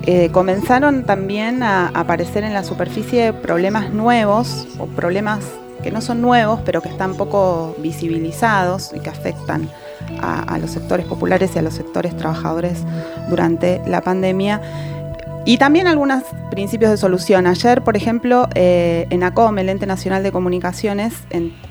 eh, 0.06 0.30
comenzaron 0.32 1.04
también 1.04 1.64
a 1.64 1.90
aparecer 1.90 2.44
en 2.44 2.54
la 2.54 2.64
superficie 2.64 3.34
problemas 3.34 3.94
nuevos 3.94 4.68
o 4.80 4.88
problemas 4.88 5.46
que 5.84 5.92
no 5.92 6.00
son 6.00 6.22
nuevos, 6.22 6.62
pero 6.66 6.82
que 6.82 6.90
están 6.90 7.16
poco 7.16 7.76
visibilizados 7.80 8.94
y 8.96 9.00
que 9.00 9.10
afectan 9.10 9.70
a 10.22 10.58
los 10.60 10.72
sectores 10.72 11.06
populares 11.06 11.52
y 11.56 11.60
a 11.60 11.62
los 11.62 11.74
sectores 11.74 12.16
trabajadores 12.18 12.84
durante 13.30 13.82
la 13.88 14.02
pandemia 14.02 14.62
y 15.46 15.58
también 15.58 15.88
algunos 15.88 16.24
principios 16.52 16.92
de 16.92 16.98
solución. 16.98 17.48
Ayer, 17.48 17.82
por 17.82 17.98
ejemplo, 17.98 18.48
eh, 18.54 19.08
ENACOM, 19.10 19.58
el 19.58 19.70
Ente 19.70 19.88
Nacional 19.88 20.22
de 20.22 20.32
Comunicaciones, 20.32 21.14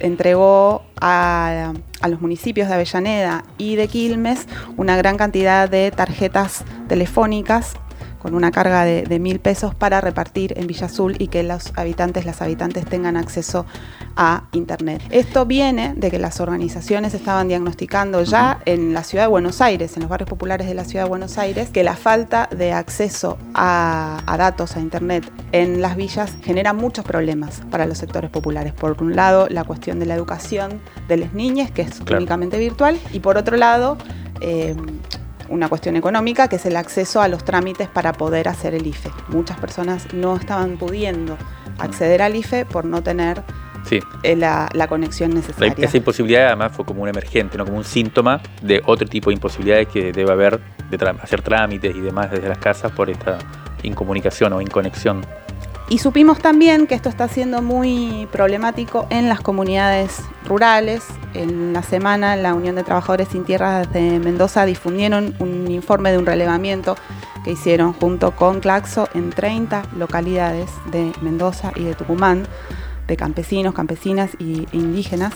entregó 0.00 0.82
a, 1.00 1.72
los 2.08 2.20
municipios 2.20 2.68
de 2.68 2.74
Avellaneda 2.74 3.44
y 3.58 3.76
de 3.76 3.86
Quilmes 3.86 4.46
una 4.76 4.96
gran 4.96 5.16
cantidad 5.16 5.68
de 5.68 5.90
tarjetas 5.92 6.64
telefónicas 6.88 7.74
con 8.20 8.34
una 8.34 8.52
carga 8.52 8.84
de, 8.84 9.02
de 9.02 9.18
mil 9.18 9.40
pesos 9.40 9.74
para 9.74 10.00
repartir 10.00 10.54
en 10.56 10.68
Villa 10.68 10.86
Azul 10.86 11.16
y 11.18 11.26
que 11.26 11.42
los 11.42 11.72
habitantes, 11.76 12.24
las 12.26 12.40
habitantes 12.42 12.84
tengan 12.84 13.16
acceso 13.16 13.66
a 14.16 14.44
Internet. 14.52 15.02
Esto 15.10 15.46
viene 15.46 15.94
de 15.96 16.10
que 16.10 16.18
las 16.18 16.38
organizaciones 16.40 17.14
estaban 17.14 17.48
diagnosticando 17.48 18.22
ya 18.22 18.60
en 18.66 18.92
la 18.92 19.02
ciudad 19.02 19.24
de 19.24 19.28
Buenos 19.28 19.60
Aires, 19.60 19.96
en 19.96 20.02
los 20.02 20.10
barrios 20.10 20.28
populares 20.28 20.68
de 20.68 20.74
la 20.74 20.84
ciudad 20.84 21.04
de 21.04 21.08
Buenos 21.08 21.38
Aires, 21.38 21.70
que 21.70 21.82
la 21.82 21.96
falta 21.96 22.48
de 22.56 22.72
acceso 22.72 23.38
a, 23.54 24.22
a 24.26 24.36
datos, 24.36 24.76
a 24.76 24.80
Internet 24.80 25.30
en 25.52 25.80
las 25.80 25.96
villas 25.96 26.36
genera 26.42 26.72
muchos 26.72 27.04
problemas 27.04 27.62
para 27.70 27.86
los 27.86 27.98
sectores 27.98 28.30
populares. 28.30 28.72
Por 28.74 29.02
un 29.02 29.16
lado, 29.16 29.48
la 29.48 29.64
cuestión 29.64 29.98
de 29.98 30.06
la 30.06 30.14
educación 30.14 30.80
de 31.08 31.16
las 31.16 31.32
niñas, 31.32 31.70
que 31.70 31.82
es 31.82 32.00
Claro. 32.00 32.18
únicamente 32.18 32.58
virtual, 32.58 32.98
y 33.12 33.20
por 33.20 33.36
otro 33.38 33.56
lado, 33.56 33.96
eh, 34.40 34.74
una 35.50 35.68
cuestión 35.68 35.96
económica, 35.96 36.48
que 36.48 36.56
es 36.56 36.64
el 36.66 36.76
acceso 36.76 37.20
a 37.20 37.28
los 37.28 37.44
trámites 37.44 37.88
para 37.88 38.12
poder 38.12 38.48
hacer 38.48 38.74
el 38.74 38.86
IFE. 38.86 39.10
Muchas 39.28 39.58
personas 39.58 40.12
no 40.14 40.36
estaban 40.36 40.76
pudiendo 40.78 41.36
acceder 41.78 42.22
al 42.22 42.34
IFE 42.36 42.64
por 42.64 42.84
no 42.84 43.02
tener 43.02 43.42
Sí. 43.84 43.98
eh, 44.22 44.36
la, 44.36 44.68
la 44.74 44.86
conexión 44.88 45.34
necesaria. 45.34 45.74
esa 45.78 45.96
imposibilidad 45.96 46.48
además 46.48 46.72
fue 46.76 46.84
como 46.84 47.02
un 47.02 47.08
emergente, 47.08 47.56
¿no? 47.58 47.64
como 47.64 47.78
un 47.78 47.84
síntoma 47.84 48.40
de 48.62 48.82
otro 48.84 49.08
tipo 49.08 49.30
de 49.30 49.34
imposibilidades 49.34 49.88
que 49.88 50.12
debe 50.12 50.30
haber 50.30 50.60
de 50.90 51.14
hacer 51.22 51.40
trámites 51.42 51.94
y 51.96 52.00
demás 52.00 52.30
desde 52.30 52.48
las 52.48 52.58
casas 52.58 52.92
por 52.92 53.08
esta 53.10 53.38
incomunicación 53.82 54.52
o 54.52 54.60
inconexión. 54.60 55.24
Y 55.90 55.98
supimos 55.98 56.38
también 56.38 56.86
que 56.86 56.94
esto 56.94 57.08
está 57.08 57.26
siendo 57.26 57.62
muy 57.62 58.28
problemático 58.30 59.08
en 59.10 59.28
las 59.28 59.40
comunidades 59.40 60.22
rurales. 60.46 61.02
En 61.34 61.72
la 61.72 61.82
semana, 61.82 62.36
la 62.36 62.54
Unión 62.54 62.76
de 62.76 62.84
Trabajadores 62.84 63.26
Sin 63.26 63.44
Tierras 63.44 63.92
de 63.92 64.20
Mendoza 64.20 64.64
difundieron 64.66 65.34
un 65.40 65.68
informe 65.68 66.12
de 66.12 66.18
un 66.18 66.26
relevamiento 66.26 66.94
que 67.42 67.50
hicieron 67.50 67.92
junto 67.92 68.36
con 68.36 68.60
Claxo 68.60 69.08
en 69.14 69.30
30 69.30 69.82
localidades 69.96 70.70
de 70.92 71.10
Mendoza 71.22 71.72
y 71.74 71.82
de 71.82 71.96
Tucumán, 71.96 72.46
de 73.08 73.16
campesinos, 73.16 73.74
campesinas 73.74 74.30
e 74.38 74.68
indígenas. 74.70 75.34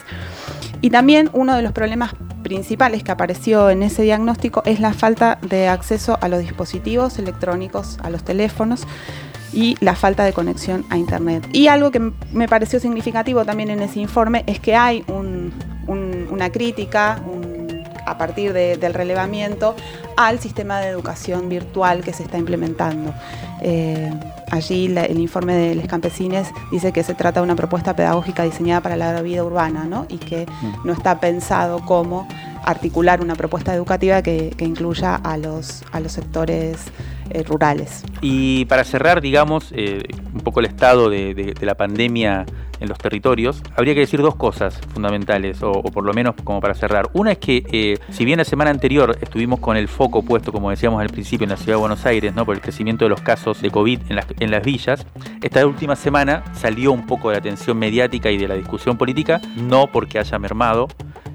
Y 0.81 0.91
también 0.91 1.31
uno 1.33 1.57
de 1.57 1.63
los 1.63 1.73
problemas 1.73 2.15
principales 2.45 3.03
que 3.03 3.11
apareció 3.11 3.71
en 3.71 3.83
ese 3.83 4.03
diagnóstico 4.05 4.63
es 4.67 4.79
la 4.79 4.93
falta 4.93 5.37
de 5.43 5.67
acceso 5.67 6.17
a 6.21 6.29
los 6.29 6.39
dispositivos 6.39 7.19
electrónicos, 7.19 7.99
a 8.05 8.11
los 8.11 8.23
teléfonos 8.23 8.87
y 9.55 9.77
la 9.81 9.95
falta 9.95 10.25
de 10.25 10.33
conexión 10.33 10.85
a 10.91 10.97
Internet. 10.97 11.49
Y 11.53 11.69
algo 11.69 11.91
que 11.91 12.01
me 12.33 12.49
pareció 12.49 12.81
significativo 12.81 13.45
también 13.45 13.71
en 13.71 13.81
ese 13.81 14.01
informe 14.01 14.43
es 14.47 14.59
que 14.61 14.75
hay 14.75 15.05
un- 15.09 15.53
un- 15.87 16.27
una 16.31 16.51
crítica 16.51 17.21
a 18.07 18.19
partir 18.19 18.53
de- 18.53 18.77
del 18.77 18.93
relevamiento 18.93 19.75
al 20.17 20.39
sistema 20.39 20.79
de 20.81 20.89
educación 20.89 21.49
virtual 21.49 22.03
que 22.03 22.13
se 22.13 22.23
está 22.25 22.37
implementando. 22.37 23.15
Eh, 23.63 24.13
allí 24.55 24.89
la- 24.89 25.05
el 25.05 25.19
informe 25.19 25.55
de 25.55 25.75
los 25.75 25.87
campesines 25.87 26.49
dice 26.71 26.93
que 26.93 27.03
se 27.03 27.15
trata 27.15 27.41
de 27.41 27.45
una 27.45 27.57
propuesta 27.57 27.95
pedagógica 27.97 28.43
diseñada 28.45 28.81
para 28.81 28.97
la 28.97 29.21
vida 29.23 29.45
urbana 29.45 29.85
¿no? 29.85 30.07
y 30.09 30.19
que 30.19 30.47
no 30.85 30.93
está 30.93 31.21
pensado 31.21 31.81
como 31.85 32.27
articular 32.65 33.21
una 33.21 33.35
propuesta 33.35 33.75
educativa 33.75 34.23
que, 34.23 34.55
que 34.57 34.65
incluya 34.65 35.17
a 35.17 35.37
los, 35.37 35.83
a 35.93 36.01
los 36.01 36.13
sectores 36.13 36.79
eh, 37.31 37.43
rurales. 37.43 38.05
Y 38.23 38.65
para 38.67 38.85
cerrar, 38.85 39.21
digamos, 39.21 39.71
eh, 39.73 40.03
un 40.33 40.41
poco 40.41 40.61
el 40.61 40.67
estado 40.67 41.11
de, 41.11 41.35
de- 41.35 41.53
de 41.53 41.67
la 41.67 41.75
pandemia 41.75 42.47
en 42.85 42.89
los 42.89 42.99
territorios, 42.99 43.63
habría 43.77 43.95
que 43.95 44.01
decir 44.01 44.23
dos 44.23 44.37
cosas 44.37 44.81
fundamentales, 44.93 45.63
o, 45.63 45.83
por 45.83 46.05
lo 46.05 46.13
menos 46.13 46.35
como 46.45 46.61
para 46.61 46.75
cerrar. 46.75 47.09
Una 47.13 47.33
es 47.33 47.39
que, 47.39 47.65
eh, 47.73 47.99
si 48.11 48.25
bien 48.25 48.39
la 48.39 48.45
semana 48.45 48.71
anterior 48.71 49.19
estuvimos 49.21 49.59
con 49.59 49.77
el 49.77 49.89
foco 49.89 50.23
puesto, 50.23 50.53
como 50.53 50.71
decíamos 50.71 51.01
al 51.01 51.09
principio, 51.09 51.45
en 51.45 51.51
la 51.51 51.57
ciudad 51.57 51.73
de 51.73 51.81
Buenos 51.81 52.07
Aires, 52.07 52.33
por 52.45 52.55
el 52.55 52.61
crecimiento 52.61 53.05
de 53.05 53.09
los 53.09 53.21
casos 53.21 53.61
de 53.61 53.71
COVID 53.71 54.01
en 54.09 54.51
las, 54.51 54.65
villas, 54.65 55.07
esta 55.43 55.67
última 55.67 55.97
semana 55.97 56.45
salió 56.53 56.93
un 56.93 57.07
poco 57.07 57.29
de 57.29 57.35
la 57.35 57.39
atención 57.39 57.79
mediática 57.79 58.31
y 58.31 58.37
de 58.37 58.47
la 58.47 58.55
discusión 58.55 58.97
política, 58.97 59.41
no 59.57 59.87
porque 59.87 60.19
haya 60.19 60.39
mermado, 60.39 60.89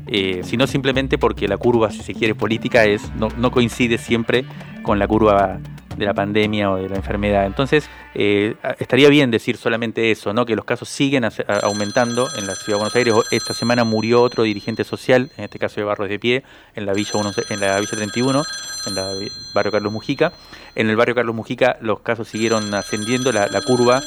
eh, 0.07 0.41
sino 0.43 0.67
simplemente 0.67 1.17
porque 1.17 1.47
la 1.47 1.57
curva, 1.57 1.91
si 1.91 2.01
se 2.03 2.13
quiere, 2.13 2.35
política 2.35 2.85
es 2.85 3.11
no 3.15 3.51
coincide 3.51 3.97
siempre 3.97 4.45
con 4.83 4.99
la 4.99 5.07
curva 5.07 5.59
de 5.97 6.05
la 6.05 6.13
pandemia 6.13 6.71
o 6.71 6.75
de 6.77 6.89
la 6.89 6.95
enfermedad. 6.95 7.45
Entonces, 7.45 7.89
eh, 8.15 8.55
estaría 8.79 9.09
bien 9.09 9.31
decir 9.31 9.57
solamente 9.57 10.11
eso, 10.11 10.33
¿no? 10.33 10.45
que 10.45 10.55
los 10.55 10.65
casos 10.65 10.89
siguen 10.89 11.25
aumentando 11.63 12.27
en 12.37 12.47
la 12.47 12.55
ciudad 12.55 12.77
de 12.77 12.83
Buenos 12.83 12.95
Aires. 12.95 13.13
Esta 13.31 13.53
semana 13.53 13.83
murió 13.83 14.21
otro 14.21 14.43
dirigente 14.43 14.83
social, 14.83 15.31
en 15.37 15.45
este 15.45 15.59
caso 15.59 15.75
de 15.81 15.83
Barros 15.83 16.09
de 16.09 16.19
Pie, 16.19 16.43
en 16.75 16.85
la 16.85 16.93
Villa, 16.93 17.11
en 17.49 17.59
la 17.59 17.79
Villa 17.79 17.91
31, 17.91 18.43
en 18.87 18.97
el 18.97 19.31
barrio 19.53 19.71
Carlos 19.71 19.91
Mujica. 19.91 20.31
En 20.75 20.89
el 20.89 20.95
barrio 20.95 21.15
Carlos 21.15 21.35
Mujica 21.35 21.77
los 21.81 21.99
casos 22.01 22.27
siguieron 22.27 22.73
ascendiendo, 22.73 23.31
la, 23.31 23.47
la 23.47 23.61
curva 23.61 24.01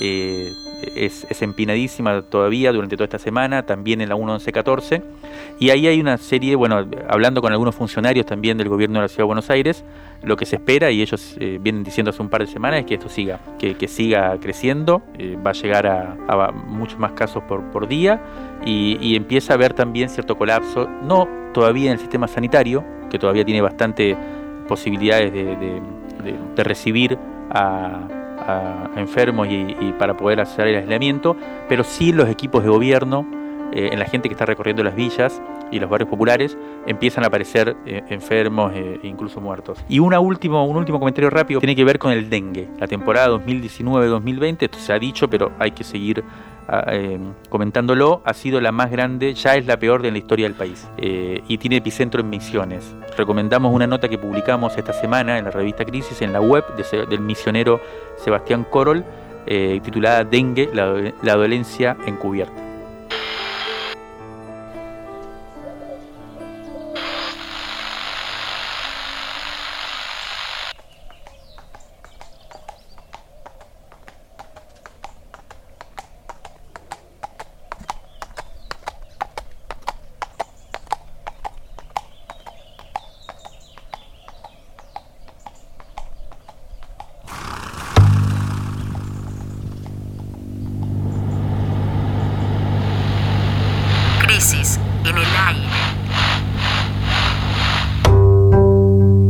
eh, 0.00 0.52
es, 0.94 1.26
empinadísima 1.42 2.22
todavía 2.22 2.72
durante 2.72 2.96
toda 2.96 3.04
esta 3.04 3.18
semana, 3.18 3.64
también 3.64 4.00
en 4.00 4.08
la 4.08 4.16
1114. 4.16 5.02
Y 5.58 5.70
ahí 5.70 5.86
hay 5.86 6.00
una 6.00 6.18
serie, 6.18 6.56
bueno, 6.56 6.86
hablando 7.08 7.40
con 7.40 7.52
algunos 7.52 7.74
funcionarios 7.74 8.26
también 8.26 8.58
del 8.58 8.68
gobierno 8.68 8.98
de 8.98 9.02
la 9.02 9.08
Ciudad 9.08 9.24
de 9.24 9.26
Buenos 9.26 9.50
Aires, 9.50 9.84
lo 10.22 10.36
que 10.36 10.46
se 10.46 10.56
espera, 10.56 10.90
y 10.90 11.02
ellos 11.02 11.36
eh, 11.38 11.58
vienen 11.60 11.84
diciendo 11.84 12.10
hace 12.10 12.22
un 12.22 12.28
par 12.28 12.40
de 12.40 12.46
semanas, 12.46 12.80
es 12.80 12.86
que 12.86 12.94
esto 12.94 13.08
siga, 13.08 13.40
que, 13.58 13.88
siga 13.88 14.36
creciendo, 14.40 15.02
eh, 15.18 15.36
va 15.44 15.50
a 15.50 15.54
llegar 15.54 15.86
a, 15.86 16.52
muchos 16.52 16.98
más 16.98 17.12
casos 17.12 17.42
por, 17.44 17.88
día, 17.88 18.20
y, 18.64 19.14
empieza 19.16 19.52
a 19.52 19.56
haber 19.56 19.74
también 19.74 20.08
cierto 20.08 20.36
colapso, 20.36 20.88
no 21.02 21.28
todavía 21.54 21.86
en 21.86 21.92
el 21.92 21.98
sistema 21.98 22.28
sanitario, 22.28 22.84
que 23.10 23.18
todavía 23.18 23.44
tiene 23.44 23.62
bastante 23.62 24.16
posibilidades 24.68 25.32
de, 25.32 25.44
de- 25.44 25.80
de- 26.24 26.34
de 26.56 26.64
recibir 26.64 27.16
a, 27.50 28.17
a 28.46 28.90
enfermos 28.96 29.48
y, 29.50 29.92
para 29.98 30.16
poder 30.16 30.40
hacer 30.40 30.68
el 30.68 30.76
aislamiento, 30.76 31.36
pero 31.68 31.84
sí 31.84 32.12
los 32.12 32.28
equipos 32.28 32.62
de 32.62 32.70
gobierno, 32.70 33.26
eh, 33.72 33.90
en 33.92 33.98
la 33.98 34.06
gente 34.06 34.28
que 34.28 34.34
está 34.34 34.46
recorriendo 34.46 34.82
las 34.82 34.94
villas 34.94 35.42
y 35.70 35.78
los 35.78 35.90
barrios 35.90 36.08
populares, 36.08 36.56
empiezan 36.86 37.24
a 37.24 37.26
aparecer 37.26 37.76
eh, 37.84 38.02
enfermos 38.08 38.72
e 38.74 39.00
incluso 39.02 39.40
muertos. 39.40 39.78
Y 39.88 39.98
una 39.98 40.20
último, 40.20 40.64
un 40.66 40.76
último 40.76 40.98
comentario 40.98 41.28
rápido 41.28 41.60
tiene 41.60 41.76
que 41.76 41.84
ver 41.84 41.98
con 41.98 42.12
el 42.12 42.30
dengue. 42.30 42.68
La 42.78 42.86
temporada 42.86 43.28
2019-2020, 43.28 44.56
esto 44.62 44.78
se 44.78 44.92
ha 44.92 44.98
dicho, 44.98 45.28
pero 45.28 45.52
hay 45.58 45.72
que 45.72 45.84
seguir 45.84 46.24
eh, 46.90 47.18
comentándolo, 47.48 48.22
ha 48.24 48.34
sido 48.34 48.60
la 48.60 48.72
más 48.72 48.90
grande, 48.90 49.34
ya 49.34 49.54
es 49.56 49.66
la 49.66 49.78
peor 49.78 50.02
de 50.02 50.10
la 50.10 50.18
historia 50.18 50.46
del 50.46 50.54
país 50.54 50.86
eh, 50.98 51.42
y 51.48 51.58
tiene 51.58 51.76
epicentro 51.76 52.20
en 52.20 52.30
Misiones. 52.30 52.94
Recomendamos 53.16 53.74
una 53.74 53.86
nota 53.86 54.08
que 54.08 54.18
publicamos 54.18 54.76
esta 54.76 54.92
semana 54.92 55.38
en 55.38 55.44
la 55.44 55.50
revista 55.50 55.84
Crisis 55.84 56.22
en 56.22 56.32
la 56.32 56.40
web 56.40 56.64
del 57.08 57.20
misionero 57.20 57.80
Sebastián 58.16 58.64
Corol, 58.64 59.04
eh, 59.46 59.80
titulada 59.82 60.24
Dengue, 60.24 60.68
la, 60.72 61.12
la 61.22 61.34
dolencia 61.34 61.96
encubierta. 62.06 62.67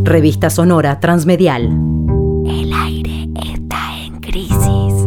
Revista 0.08 0.48
sonora 0.48 1.00
transmedial. 1.00 1.64
El 2.46 2.72
aire 2.72 3.28
está 3.52 3.94
en 4.06 4.18
crisis. 4.20 5.06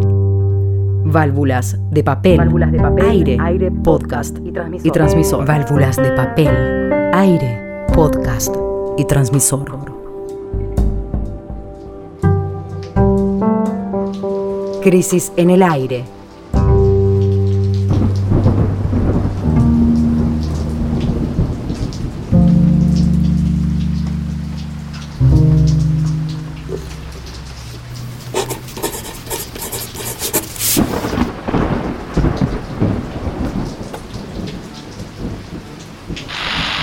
Válvulas 1.06 1.80
de 1.90 2.04
papel. 2.04 2.38
Válvulas 2.38 2.72
de 2.72 2.78
papel, 2.80 3.06
Aire. 3.10 3.38
aire, 3.42 3.72
podcast. 3.72 4.38
y 4.46 4.52
transmisor. 4.52 4.88
Y 4.88 4.92
transmisor. 4.92 5.48
Válvulas 5.48 5.98
de 5.98 6.12
papel. 6.12 6.56
Aire. 7.16 7.86
Podcast. 7.96 8.56
Y 8.96 9.06
transmisor. 9.06 9.66
Crisis 14.84 15.34
en 15.36 15.50
el 15.50 15.64
aire. 15.64 16.04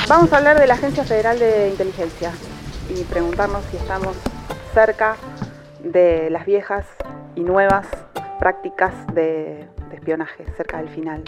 Vamos 0.08 0.32
a 0.32 0.38
hablar 0.38 0.58
de 0.58 0.66
la 0.66 0.72
Agencia 0.72 1.04
Federal 1.04 1.38
de 1.38 1.68
Inteligencia 1.68 2.32
y 2.88 3.04
preguntarnos 3.04 3.62
si 3.70 3.76
estamos 3.76 4.16
cerca 4.72 5.16
de 5.84 6.30
las 6.30 6.46
viejas 6.46 6.86
y 7.34 7.40
nuevas 7.42 7.86
prácticas 8.38 8.94
de, 9.12 9.68
espionaje 9.92 10.46
cerca 10.56 10.78
del 10.78 10.88
final. 10.88 11.24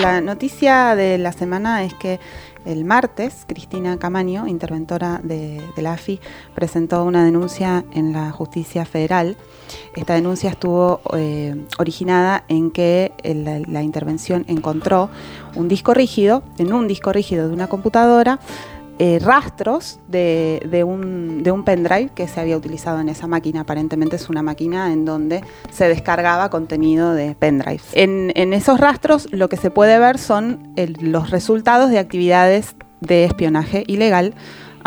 La 0.00 0.20
noticia 0.20 0.96
de 0.96 1.18
la 1.18 1.30
semana 1.30 1.84
es 1.84 1.94
que 1.94 2.18
el 2.64 2.84
martes 2.84 3.44
Cristina 3.46 3.96
Camaño, 3.96 4.48
interventora 4.48 5.20
de, 5.22 5.62
la 5.76 5.92
AFI, 5.92 6.20
presentó 6.52 7.04
una 7.04 7.24
denuncia 7.24 7.84
en 7.92 8.12
la 8.12 8.32
justicia 8.32 8.84
federal. 8.84 9.36
Esta 9.94 10.14
denuncia 10.14 10.50
estuvo 10.50 11.00
eh, 11.14 11.54
originada 11.78 12.44
en 12.48 12.70
que 12.70 13.12
la, 13.24 13.82
intervención 13.82 14.44
encontró 14.48 15.10
un 15.54 15.68
disco 15.68 15.94
rígido, 15.94 16.42
en 16.58 16.72
un 16.72 16.88
disco 16.88 17.12
rígido 17.12 17.48
de 17.48 17.54
una 17.54 17.68
computadora, 17.68 18.40
eh, 18.98 19.18
rastros 19.22 20.00
de, 20.08 20.82
un, 20.86 21.42
de, 21.42 21.50
un, 21.50 21.64
pendrive 21.64 22.10
que 22.14 22.26
se 22.28 22.40
había 22.40 22.56
utilizado 22.56 22.98
en 23.00 23.10
esa 23.10 23.26
máquina. 23.26 23.60
Aparentemente 23.60 24.16
es 24.16 24.30
una 24.30 24.42
máquina 24.42 24.90
en 24.90 25.04
donde 25.04 25.42
se 25.70 25.86
descargaba 25.86 26.48
contenido 26.48 27.12
de 27.12 27.34
pendrive. 27.34 27.82
En, 27.92 28.32
en 28.34 28.54
esos 28.54 28.80
rastros 28.80 29.28
lo 29.32 29.50
que 29.50 29.58
se 29.58 29.70
puede 29.70 29.98
ver 29.98 30.16
son 30.16 30.72
los 31.00 31.30
resultados 31.30 31.90
de 31.90 31.98
actividades 31.98 32.74
de 33.00 33.24
espionaje 33.24 33.84
ilegal 33.86 34.34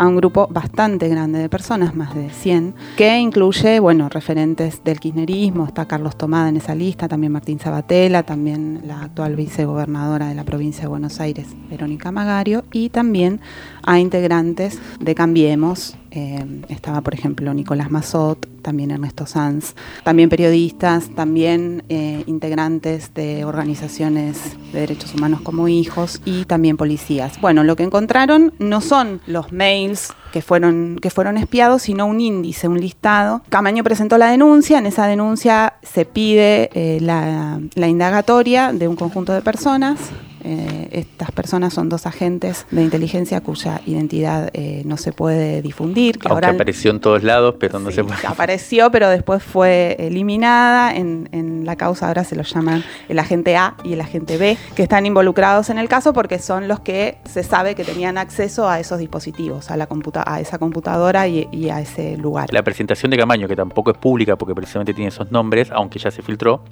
a 0.00 0.08
un 0.08 0.16
grupo 0.16 0.48
bastante 0.50 1.08
grande 1.08 1.38
de 1.40 1.50
personas, 1.50 1.94
más 1.94 2.14
de 2.14 2.30
100, 2.30 2.74
que 2.96 3.18
incluye, 3.18 3.80
bueno, 3.80 4.08
referentes 4.08 4.82
del 4.82 4.98
kirchnerismo, 4.98 5.66
está 5.66 5.84
Carlos 5.84 6.16
Tomada 6.16 6.48
en 6.48 6.56
esa 6.56 6.74
lista, 6.74 7.06
también 7.06 7.34
Martín 7.34 7.60
Sabatella, 7.60 8.22
también 8.22 8.80
la 8.86 9.02
actual 9.02 9.36
vicegobernadora 9.36 10.28
de 10.28 10.34
la 10.34 10.44
provincia 10.44 10.84
de 10.84 10.88
Buenos 10.88 11.20
Aires, 11.20 11.48
Verónica 11.68 12.12
Magario, 12.12 12.64
y 12.72 12.88
también 12.88 13.42
a 13.82 14.00
integrantes 14.00 14.78
de 15.00 15.14
Cambiemos, 15.14 15.98
eh, 16.10 16.62
estaba, 16.68 17.00
por 17.00 17.14
ejemplo, 17.14 17.52
Nicolás 17.54 17.90
Mazot, 17.90 18.46
también 18.62 18.90
Ernesto 18.90 19.26
Sanz, 19.26 19.74
también 20.04 20.28
periodistas, 20.28 21.08
también 21.14 21.84
eh, 21.88 22.24
integrantes 22.26 23.14
de 23.14 23.44
organizaciones 23.44 24.56
de 24.72 24.80
derechos 24.80 25.14
humanos 25.14 25.40
como 25.40 25.68
hijos 25.68 26.20
y 26.24 26.44
también 26.44 26.76
policías. 26.76 27.40
Bueno, 27.40 27.64
lo 27.64 27.76
que 27.76 27.84
encontraron 27.84 28.52
no 28.58 28.80
son 28.80 29.20
los 29.26 29.52
mails 29.52 30.12
que 30.32 30.42
fueron, 30.42 30.98
que 31.00 31.10
fueron 31.10 31.36
espiados, 31.36 31.82
sino 31.82 32.06
un 32.06 32.20
índice, 32.20 32.68
un 32.68 32.80
listado. 32.80 33.42
Camaño 33.48 33.82
presentó 33.82 34.18
la 34.18 34.30
denuncia, 34.30 34.78
en 34.78 34.86
esa 34.86 35.06
denuncia 35.06 35.74
se 35.82 36.04
pide 36.04 36.70
eh, 36.74 37.00
la, 37.00 37.60
la 37.74 37.88
indagatoria 37.88 38.72
de 38.72 38.88
un 38.88 38.96
conjunto 38.96 39.32
de 39.32 39.42
personas 39.42 39.98
eh, 40.42 40.88
estas 40.92 41.30
personas 41.32 41.74
son 41.74 41.88
dos 41.88 42.06
agentes 42.06 42.66
de 42.70 42.82
inteligencia 42.82 43.40
cuya 43.40 43.80
identidad 43.86 44.50
eh, 44.52 44.82
no 44.84 44.96
se 44.96 45.12
puede 45.12 45.62
difundir. 45.62 46.18
Que 46.18 46.28
Aunque 46.28 46.46
apareció 46.46 46.90
en 46.90 47.00
todos 47.00 47.22
lados, 47.22 47.56
pero 47.58 47.78
no 47.78 47.90
se 47.90 48.02
puede. 48.04 48.26
Apareció, 48.26 48.90
pero 48.90 49.08
después 49.08 49.42
fue 49.42 49.96
eliminada. 49.98 50.94
En, 50.94 51.20
la 51.60 51.76
causa 51.76 52.08
ahora 52.08 52.24
se 52.24 52.36
los 52.36 52.52
llaman 52.52 52.82
el 53.08 53.18
agente 53.18 53.56
A 53.56 53.76
y 53.84 53.92
el 53.92 54.00
agente 54.00 54.38
B, 54.38 54.56
que 54.74 54.82
están 54.82 55.04
involucrados 55.04 55.68
en 55.68 55.78
el 55.78 55.88
caso 55.88 56.12
porque 56.12 56.38
son 56.38 56.68
los 56.68 56.80
que 56.80 57.18
se 57.24 57.42
sabe 57.42 57.74
que 57.74 57.84
tenían 57.84 58.16
acceso 58.16 58.68
a 58.68 58.80
esos 58.80 58.98
dispositivos, 58.98 59.70
a, 59.70 59.76
la 59.76 59.86
a 60.24 60.40
esa 60.40 60.58
computadora 60.58 61.28
y, 61.28 61.68
a 61.68 61.80
ese 61.80 62.16
lugar. 62.16 62.52
La 62.52 62.62
presentación 62.62 63.10
de 63.10 63.18
Camaño, 63.18 63.46
que 63.46 63.56
tampoco 63.56 63.90
es 63.90 63.98
pública 63.98 64.36
porque 64.36 64.54
precisamente 64.54 64.94
tiene 64.94 65.08
esos 65.08 65.30
nombres, 65.30 65.70
aunque 65.70 65.98
ya 65.98 66.10
se 66.10 66.22
filtró, 66.22 66.64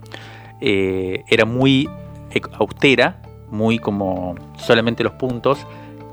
eh, 0.61 1.23
era 1.29 1.45
muy 1.45 1.89
austera 2.59 3.21
muy 3.51 3.79
como 3.79 4.35
solamente 4.57 5.03
los 5.03 5.13
puntos, 5.15 5.67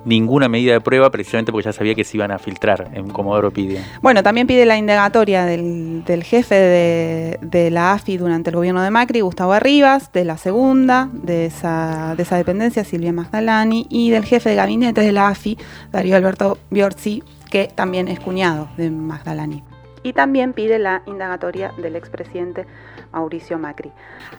ninguna 0.05 0.47
medida 0.47 0.73
de 0.73 0.81
prueba 0.81 1.09
precisamente 1.09 1.51
porque 1.51 1.65
ya 1.65 1.73
sabía 1.73 1.95
que 1.95 2.03
se 2.03 2.17
iban 2.17 2.31
a 2.31 2.39
filtrar 2.39 2.89
en 2.93 3.09
Comodoro 3.09 3.51
pide. 3.51 3.83
Bueno, 4.01 4.23
también 4.23 4.47
pide 4.47 4.65
la 4.65 4.77
indagatoria 4.77 5.45
del, 5.45 6.03
jefe 6.23 6.55
de, 6.55 7.69
la 7.71 7.93
AFI 7.93 8.17
durante 8.17 8.51
el 8.51 8.55
gobierno 8.55 8.81
de 8.81 8.91
Macri, 8.91 9.21
Gustavo 9.21 9.53
Arribas, 9.53 10.13
de 10.13 10.23
la 10.23 10.37
segunda 10.37 11.09
de 11.11 11.47
esa, 11.47 12.13
de 12.15 12.23
esa 12.23 12.37
dependencia, 12.37 12.83
Silvia 12.83 13.11
Magdalani, 13.11 13.87
y 13.89 14.11
del 14.11 14.23
jefe 14.23 14.49
de 14.49 14.55
gabinete 14.55 15.01
de 15.01 15.11
la 15.11 15.29
AFI, 15.29 15.57
Darío 15.91 16.15
Alberto 16.15 16.59
Biorzi, 16.69 17.23
que 17.49 17.67
también 17.73 18.07
es 18.07 18.19
cuñado 18.19 18.69
de 18.77 18.91
Magdalani. 18.91 19.63
Y 20.03 20.13
también 20.13 20.53
pide 20.53 20.77
la 20.77 21.01
indagatoria 21.07 21.73
del 21.81 21.95
expresidente 21.95 22.67
Mauricio 23.15 23.57
Macri. 23.57 23.91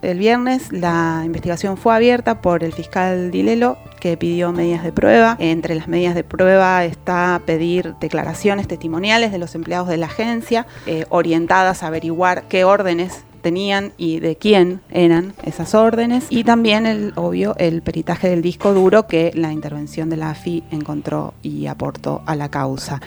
El 0.03 0.19
viernes 0.19 0.71
la 0.71 1.23
investigación 1.25 1.77
fue 1.77 1.95
abierta 1.95 2.43
por 2.43 2.63
el 2.63 2.73
fiscal 2.73 3.31
Dilelo, 3.31 3.79
que 4.01 4.17
pidió 4.17 4.53
medidas 4.53 4.85
de 4.85 4.93
prueba. 4.93 5.37
Entre 5.39 5.75
las 5.75 5.89
medidas 5.89 6.15
de 6.15 6.25
prueba 6.25 6.85
está 6.85 7.41
pedir 7.47 7.95
declaraciones 8.01 8.69
testimoniales 8.69 9.33
de 9.33 9.39
los 9.39 9.55
empleados 9.55 9.89
de 9.89 9.97
la 9.97 10.07
agencia, 10.07 10.67
eh, 10.87 11.07
orientadas 11.09 11.83
a 11.83 11.87
averiguar 11.89 12.45
qué 12.45 12.65
órdenes 12.65 13.25
tenían 13.47 13.93
y 13.97 14.19
de 14.19 14.35
quién 14.35 14.81
eran 14.91 15.33
esas 15.45 15.77
órdenes 15.77 16.27
y 16.31 16.43
también 16.43 16.85
el 16.85 17.13
obvio 17.15 17.55
el 17.59 17.81
peritaje 17.81 18.29
del 18.29 18.43
disco 18.43 18.75
duro 18.75 19.07
que 19.07 19.31
la 19.37 19.53
intervención 19.53 20.11
de 20.11 20.17
la 20.17 20.31
AFI 20.31 20.65
encontró 20.73 21.33
y 21.45 21.69
aportó 21.69 22.23
a 22.27 22.35
la 22.35 22.49
causa 22.49 23.01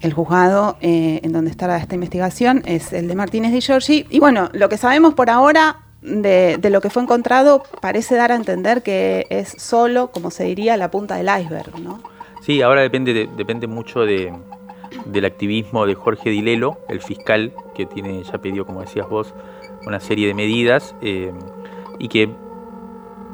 el 0.00 0.12
juzgado 0.12 0.76
eh, 0.80 1.20
en 1.22 1.32
donde 1.32 1.52
estará 1.52 1.76
esta 1.76 1.94
investigación 1.94 2.64
es 2.66 2.92
el 2.92 3.06
de 3.06 3.14
Martínez 3.14 3.52
de 3.52 3.60
Giorgi. 3.60 4.06
Y 4.10 4.18
bueno, 4.18 4.48
lo 4.54 4.68
que 4.68 4.76
sabemos 4.76 5.14
por 5.14 5.30
ahora 5.30 5.76
de, 6.02 6.58
lo 6.68 6.80
que 6.80 6.90
fue 6.90 7.04
encontrado 7.04 7.62
parece 7.80 8.16
dar 8.16 8.32
a 8.32 8.34
entender 8.34 8.82
que 8.82 9.28
es 9.30 9.54
solo, 9.56 10.10
como 10.10 10.32
se 10.32 10.42
diría, 10.42 10.76
la 10.76 10.90
punta 10.90 11.14
del 11.14 11.28
iceberg, 11.28 11.78
¿no? 11.78 12.02
Sí, 12.42 12.60
ahora 12.60 12.82
depende, 12.82 13.28
depende 13.36 13.68
mucho 13.68 14.00
de, 14.00 14.32
del 15.04 15.24
activismo 15.24 15.86
de 15.86 15.94
Jorge 15.94 16.30
Dilelo, 16.30 16.78
el 16.88 17.00
fiscal, 17.00 17.52
que 17.74 17.86
tiene, 17.86 18.22
ya 18.24 18.38
pidió, 18.38 18.66
como 18.66 18.80
decías 18.80 19.08
vos, 19.08 19.34
una 19.86 20.00
serie 20.00 20.26
de 20.26 20.34
medidas 20.34 20.94
eh, 21.00 21.32
y 21.98 22.08
que 22.08 22.28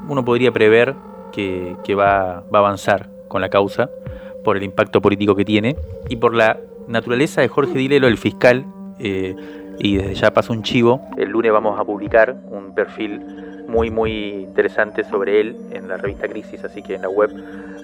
uno 0.08 0.24
podría 0.24 0.52
prever 0.52 0.94
que, 1.32 1.94
va, 1.94 2.44
va 2.54 2.58
a 2.58 2.62
avanzar 2.62 3.08
con 3.28 3.40
la 3.40 3.48
causa 3.48 3.90
por 4.44 4.56
el 4.56 4.62
impacto 4.62 5.00
político 5.00 5.34
que 5.34 5.44
tiene 5.44 5.76
y 6.08 6.16
por 6.16 6.34
la 6.34 6.58
naturaleza 6.88 7.40
de 7.40 7.48
Jorge 7.48 7.74
Dilelo, 7.74 8.06
el 8.06 8.18
fiscal, 8.18 8.66
eh, 8.98 9.34
y 9.78 9.96
desde 9.96 10.14
ya 10.14 10.32
paso 10.32 10.52
un 10.52 10.62
chivo, 10.62 11.00
el 11.16 11.30
lunes 11.30 11.52
vamos 11.52 11.78
a 11.78 11.84
publicar 11.84 12.36
un 12.50 12.74
perfil 12.74 13.20
muy 13.66 13.90
muy 13.90 14.12
interesante 14.28 15.02
sobre 15.04 15.40
él 15.40 15.56
en 15.70 15.88
la 15.88 15.96
revista 15.96 16.28
Crisis, 16.28 16.62
así 16.64 16.82
que 16.82 16.96
en 16.96 17.02
la 17.02 17.08
web, 17.08 17.30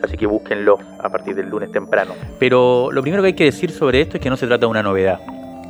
así 0.02 0.16
que 0.16 0.26
búsquenlo 0.26 0.78
a 1.00 1.08
partir 1.08 1.34
del 1.34 1.48
lunes 1.48 1.72
temprano. 1.72 2.12
Pero 2.38 2.90
lo 2.92 3.00
primero 3.00 3.22
que 3.22 3.28
hay 3.28 3.34
que 3.34 3.44
decir 3.44 3.70
sobre 3.70 4.02
esto 4.02 4.18
es 4.18 4.22
que 4.22 4.28
no 4.28 4.36
se 4.36 4.46
trata 4.46 4.66
de 4.66 4.70
una 4.70 4.82
novedad. 4.82 5.18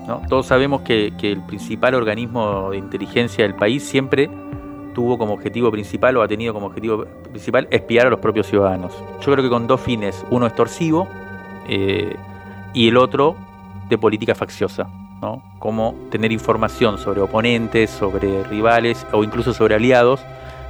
¿No? 0.09 0.23
Todos 0.29 0.47
sabemos 0.47 0.81
que, 0.81 1.12
el 1.21 1.42
principal 1.42 1.94
organismo 1.94 2.71
de 2.71 2.79
inteligencia 2.79 3.44
del 3.44 3.55
país 3.55 3.85
siempre 3.85 4.29
tuvo 4.94 5.18
como 5.18 5.35
objetivo 5.35 5.71
principal 5.71 6.16
o 6.16 6.23
ha 6.23 6.27
tenido 6.27 6.53
como 6.53 6.66
objetivo 6.66 7.05
principal 7.31 7.68
espiar 7.71 8.09
a 8.09 8.11
los 8.11 8.18
propios 8.18 8.47
ciudadanos. 8.49 8.92
Yo 9.21 9.33
creo 9.33 9.44
que 9.44 9.51
con 9.51 9.66
dos 9.66 9.81
fines, 9.81 10.25
uno 10.31 10.47
extorsivo 10.47 11.07
eh, 11.68 12.16
y 12.73 12.88
el 12.88 12.97
otro 12.97 13.37
de 13.88 13.99
política 13.99 14.35
facciosa, 14.35 14.88
¿no? 15.21 15.42
como 15.59 15.94
tener 16.11 16.33
información 16.33 16.99
sobre 16.99 17.21
oponentes, 17.21 17.90
sobre 17.90 18.42
rivales 18.44 19.07
o 19.12 19.23
incluso 19.23 19.53
sobre 19.53 19.75
aliados 19.77 20.21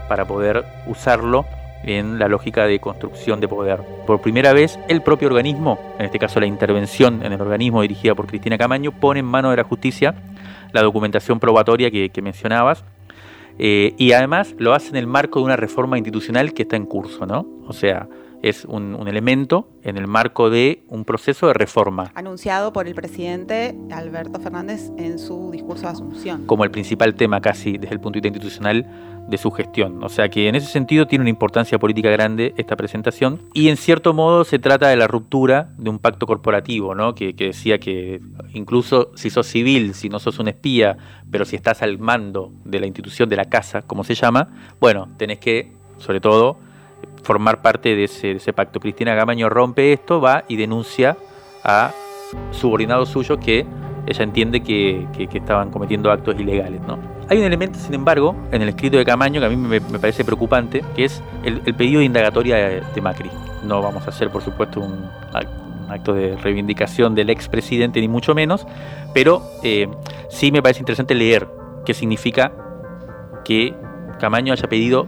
para 0.08 0.26
poder 0.26 0.64
usarlo 0.86 1.46
en 1.84 2.18
la 2.18 2.28
lógica 2.28 2.66
de 2.66 2.80
construcción 2.80 3.40
de 3.40 3.48
poder. 3.48 3.80
Por 4.06 4.20
primera 4.20 4.52
vez, 4.52 4.78
el 4.88 5.02
propio 5.02 5.28
organismo, 5.28 5.78
en 5.98 6.06
este 6.06 6.18
caso 6.18 6.40
la 6.40 6.46
intervención 6.46 7.24
en 7.24 7.32
el 7.32 7.40
organismo 7.40 7.82
dirigida 7.82 8.14
por 8.14 8.26
Cristina 8.26 8.58
Camaño, 8.58 8.92
pone 8.92 9.20
en 9.20 9.26
mano 9.26 9.50
de 9.50 9.56
la 9.56 9.64
justicia 9.64 10.14
la 10.72 10.82
documentación 10.82 11.40
probatoria 11.40 11.90
que 11.90 12.22
mencionabas 12.22 12.84
eh, 13.58 13.94
y 13.98 14.12
además 14.12 14.54
lo 14.58 14.72
hace 14.72 14.90
en 14.90 14.96
el 14.96 15.08
marco 15.08 15.40
de 15.40 15.46
una 15.46 15.56
reforma 15.56 15.98
institucional 15.98 16.52
que 16.52 16.62
está 16.62 16.76
en 16.76 16.86
curso, 16.86 17.26
¿no? 17.26 17.44
O 17.66 17.72
sea, 17.72 18.08
es 18.42 18.64
un, 18.64 18.96
elemento 19.08 19.68
en 19.82 19.96
el 19.96 20.06
marco 20.06 20.50
de 20.50 20.82
un 20.88 21.04
proceso 21.04 21.46
de 21.46 21.54
reforma. 21.54 22.10
Anunciado 22.14 22.72
por 22.72 22.86
el 22.86 22.94
presidente 22.94 23.74
Alberto 23.90 24.38
Fernández 24.40 24.90
en 24.96 25.18
su 25.18 25.50
discurso 25.50 25.82
de 25.82 25.88
asunción. 25.88 26.46
Como 26.46 26.64
el 26.64 26.70
principal 26.70 27.14
tema 27.14 27.40
casi 27.40 27.78
desde 27.78 27.94
el 27.94 28.00
punto 28.00 28.16
de 28.16 28.20
vista 28.20 28.38
institucional 28.38 28.86
de 29.28 29.38
su 29.38 29.50
gestión. 29.50 30.02
O 30.02 30.08
sea 30.08 30.28
que 30.30 30.48
en 30.48 30.54
ese 30.54 30.68
sentido 30.68 31.06
tiene 31.06 31.22
una 31.22 31.30
importancia 31.30 31.78
política 31.78 32.10
grande 32.10 32.54
esta 32.56 32.76
presentación 32.76 33.42
y 33.52 33.68
en 33.68 33.76
cierto 33.76 34.14
modo 34.14 34.44
se 34.44 34.58
trata 34.58 34.88
de 34.88 34.96
la 34.96 35.06
ruptura 35.06 35.70
de 35.76 35.90
un 35.90 35.98
pacto 35.98 36.26
corporativo, 36.26 36.94
¿no? 36.94 37.14
que, 37.14 37.34
que 37.34 37.46
decía 37.46 37.78
que 37.78 38.20
incluso 38.54 39.10
si 39.14 39.28
sos 39.28 39.46
civil, 39.46 39.94
si 39.94 40.08
no 40.08 40.18
sos 40.18 40.38
un 40.38 40.48
espía, 40.48 40.96
pero 41.30 41.44
si 41.44 41.56
estás 41.56 41.82
al 41.82 41.98
mando 41.98 42.52
de 42.64 42.80
la 42.80 42.86
institución 42.86 43.28
de 43.28 43.36
la 43.36 43.44
casa, 43.44 43.82
como 43.82 44.02
se 44.02 44.14
llama, 44.14 44.48
bueno, 44.80 45.10
tenés 45.18 45.38
que, 45.38 45.72
sobre 45.98 46.20
todo, 46.20 46.58
formar 47.22 47.60
parte 47.60 47.94
de 47.94 48.04
ese, 48.04 48.52
pacto. 48.52 48.80
Cristina 48.80 49.14
Gamaño 49.14 49.48
rompe 49.48 49.92
esto, 49.92 50.20
va 50.20 50.44
y 50.48 50.56
denuncia 50.56 51.16
a 51.62 51.92
subordinados 52.52 53.10
suyos 53.10 53.38
que 53.38 53.66
ella 54.06 54.24
entiende 54.24 54.62
que, 54.62 55.06
estaban 55.34 55.70
cometiendo 55.70 56.10
actos 56.10 56.38
ilegales. 56.38 56.80
¿no? 56.86 56.98
Hay 57.28 57.38
un 57.38 57.44
elemento, 57.44 57.78
sin 57.78 57.94
embargo, 57.94 58.34
en 58.50 58.62
el 58.62 58.70
escrito 58.70 58.96
de 58.96 59.04
Camaño 59.04 59.40
que 59.40 59.46
a 59.46 59.50
mí 59.50 59.56
me, 59.56 59.80
parece 59.80 60.24
preocupante, 60.24 60.82
que 60.96 61.04
es 61.04 61.22
el, 61.44 61.60
pedido 61.74 61.98
de 61.98 62.06
indagatoria 62.06 62.56
de, 62.56 63.00
Macri. 63.02 63.30
No 63.62 63.82
vamos 63.82 64.06
a 64.06 64.08
hacer, 64.08 64.30
por 64.30 64.42
supuesto, 64.42 64.80
un, 64.80 65.10
acto 65.90 66.14
de 66.14 66.36
reivindicación 66.36 67.14
del 67.14 67.30
expresidente, 67.30 68.00
ni 68.00 68.08
mucho 68.08 68.34
menos, 68.34 68.66
pero 69.14 69.42
eh, 69.62 69.88
sí 70.30 70.52
me 70.52 70.62
parece 70.62 70.80
interesante 70.80 71.14
leer 71.14 71.48
qué 71.84 71.92
significa 71.94 72.52
que 73.44 73.74
Camaño 74.18 74.52
haya 74.52 74.68
pedido 74.68 75.06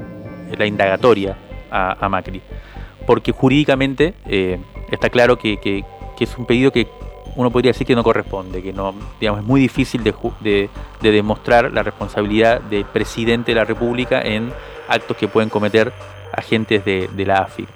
la 0.59 0.67
indagatoria 0.67 1.37
a, 1.71 2.09
Macri, 2.09 2.43
porque 3.07 3.33
jurídicamente 3.33 4.15
eh, 4.27 4.59
está 4.91 5.11
claro 5.11 5.37
que, 5.39 5.85
es 6.19 6.37
un 6.37 6.47
pedido 6.47 6.71
que 6.71 6.87
uno 7.37 7.51
podría 7.51 7.71
decir 7.71 7.87
que 7.87 7.95
no 7.95 8.03
corresponde, 8.03 8.63
que 8.63 8.73
no, 8.73 8.95
digamos, 9.21 9.41
es 9.41 9.47
muy 9.47 9.61
difícil 9.61 10.03
de, 10.03 10.69
demostrar 11.01 11.73
la 11.73 11.83
responsabilidad 11.83 12.61
del 12.61 12.85
presidente 12.85 13.53
de 13.53 13.57
la 13.57 13.65
República 13.65 14.21
en 14.21 14.53
actos 14.89 15.17
que 15.17 15.29
pueden 15.29 15.49
cometer 15.49 15.93
agentes 16.33 16.85
de, 16.85 17.09
de 17.09 17.27
la 17.27 17.39
AFI. 17.39 17.67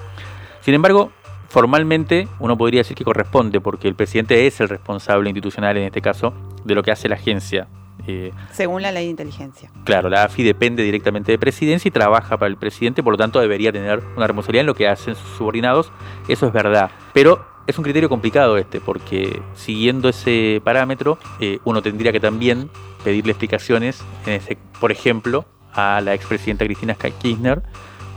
Sin 0.60 0.74
embargo, 0.74 1.10
formalmente 1.48 2.28
uno 2.40 2.58
podría 2.58 2.80
decir 2.80 2.96
que 2.96 3.04
corresponde, 3.04 3.60
porque 3.60 3.88
el 3.88 3.94
presidente 3.94 4.46
es 4.46 4.60
el 4.60 4.68
responsable 4.68 5.30
institucional 5.30 5.76
en 5.76 5.84
este 5.84 6.02
caso 6.02 6.34
de 6.64 6.74
lo 6.74 6.82
que 6.82 6.90
hace 6.90 7.08
la 7.08 7.14
agencia. 7.14 7.68
Eh, 8.06 8.32
Según 8.52 8.82
la 8.82 8.92
ley 8.92 9.04
de 9.04 9.10
inteligencia. 9.10 9.70
Claro, 9.84 10.08
la 10.08 10.24
AFI 10.24 10.42
depende 10.42 10.82
directamente 10.82 11.32
de 11.32 11.38
presidencia 11.38 11.88
y 11.88 11.92
trabaja 11.92 12.36
para 12.36 12.48
el 12.48 12.56
presidente, 12.56 13.02
por 13.02 13.14
lo 13.14 13.16
tanto 13.16 13.40
debería 13.40 13.72
tener 13.72 14.02
una 14.16 14.26
responsabilidad 14.26 14.62
en 14.62 14.66
lo 14.66 14.74
que 14.74 14.88
hacen 14.88 15.14
sus 15.14 15.28
subordinados. 15.38 15.90
Eso 16.28 16.46
es 16.46 16.52
verdad. 16.52 16.90
Pero 17.12 17.44
es 17.66 17.78
un 17.78 17.84
criterio 17.84 18.08
complicado 18.08 18.58
este, 18.58 18.80
porque 18.80 19.40
siguiendo 19.54 20.08
ese 20.08 20.60
parámetro, 20.62 21.18
eh, 21.40 21.58
uno 21.64 21.82
tendría 21.82 22.12
que 22.12 22.20
también 22.20 22.68
pedirle 23.02 23.32
explicaciones, 23.32 24.02
en 24.26 24.34
ese, 24.34 24.58
por 24.80 24.92
ejemplo, 24.92 25.46
a 25.72 26.00
la 26.00 26.14
expresidenta 26.14 26.64
Cristina 26.64 26.94
Kirchner 26.94 27.62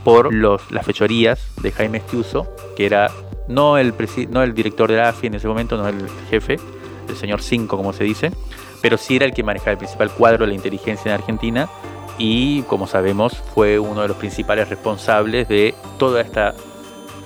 por 0.04 0.32
los, 0.32 0.70
las 0.70 0.86
fechorías 0.86 1.50
de 1.60 1.72
Jaime 1.72 1.98
Estiuso, 1.98 2.46
que 2.76 2.86
era 2.86 3.10
no 3.48 3.78
el, 3.78 3.94
no 4.30 4.42
el 4.42 4.54
director 4.54 4.90
de 4.90 4.98
la 4.98 5.08
AFI 5.10 5.28
en 5.28 5.34
ese 5.34 5.48
momento, 5.48 5.76
no 5.76 5.88
el 5.88 6.08
jefe, 6.30 6.58
el 7.08 7.16
señor 7.16 7.42
5 7.42 7.76
como 7.76 7.92
se 7.92 8.04
dice, 8.04 8.32
pero 8.82 8.96
sí 8.96 9.16
era 9.16 9.26
el 9.26 9.32
que 9.32 9.42
manejaba 9.42 9.72
el 9.72 9.78
principal 9.78 10.10
cuadro 10.10 10.44
de 10.44 10.48
la 10.48 10.54
inteligencia 10.54 11.10
en 11.10 11.20
Argentina 11.20 11.68
y 12.18 12.62
como 12.62 12.86
sabemos 12.86 13.36
fue 13.54 13.78
uno 13.78 14.02
de 14.02 14.08
los 14.08 14.16
principales 14.16 14.68
responsables 14.68 15.48
de 15.48 15.74
toda 15.98 16.20
esta 16.20 16.54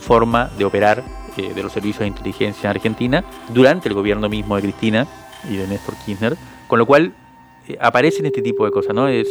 forma 0.01 0.51
de 0.59 0.65
operar 0.65 1.03
eh, 1.37 1.55
de 1.55 1.63
los 1.63 1.73
servicios 1.73 2.01
de 2.01 2.09
inteligencia 2.09 2.69
en 2.71 2.77
Argentina 2.77 3.25
durante 3.49 3.89
el 3.89 3.95
gobierno 3.95 4.29
mismo 4.29 4.57
de 4.57 4.63
Cristina 4.63 5.07
y 5.49 5.57
de 5.57 5.67
Néstor 5.67 5.95
Kirchner, 6.05 6.37
con 6.69 6.79
lo 6.79 6.87
cual 6.87 7.15
eh, 7.69 7.79
aparecen 7.81 8.27
este 8.27 8.43
tipo 8.43 8.65
de 8.65 8.71
cosas, 8.71 8.95
¿no? 8.95 9.09
Es, 9.09 9.29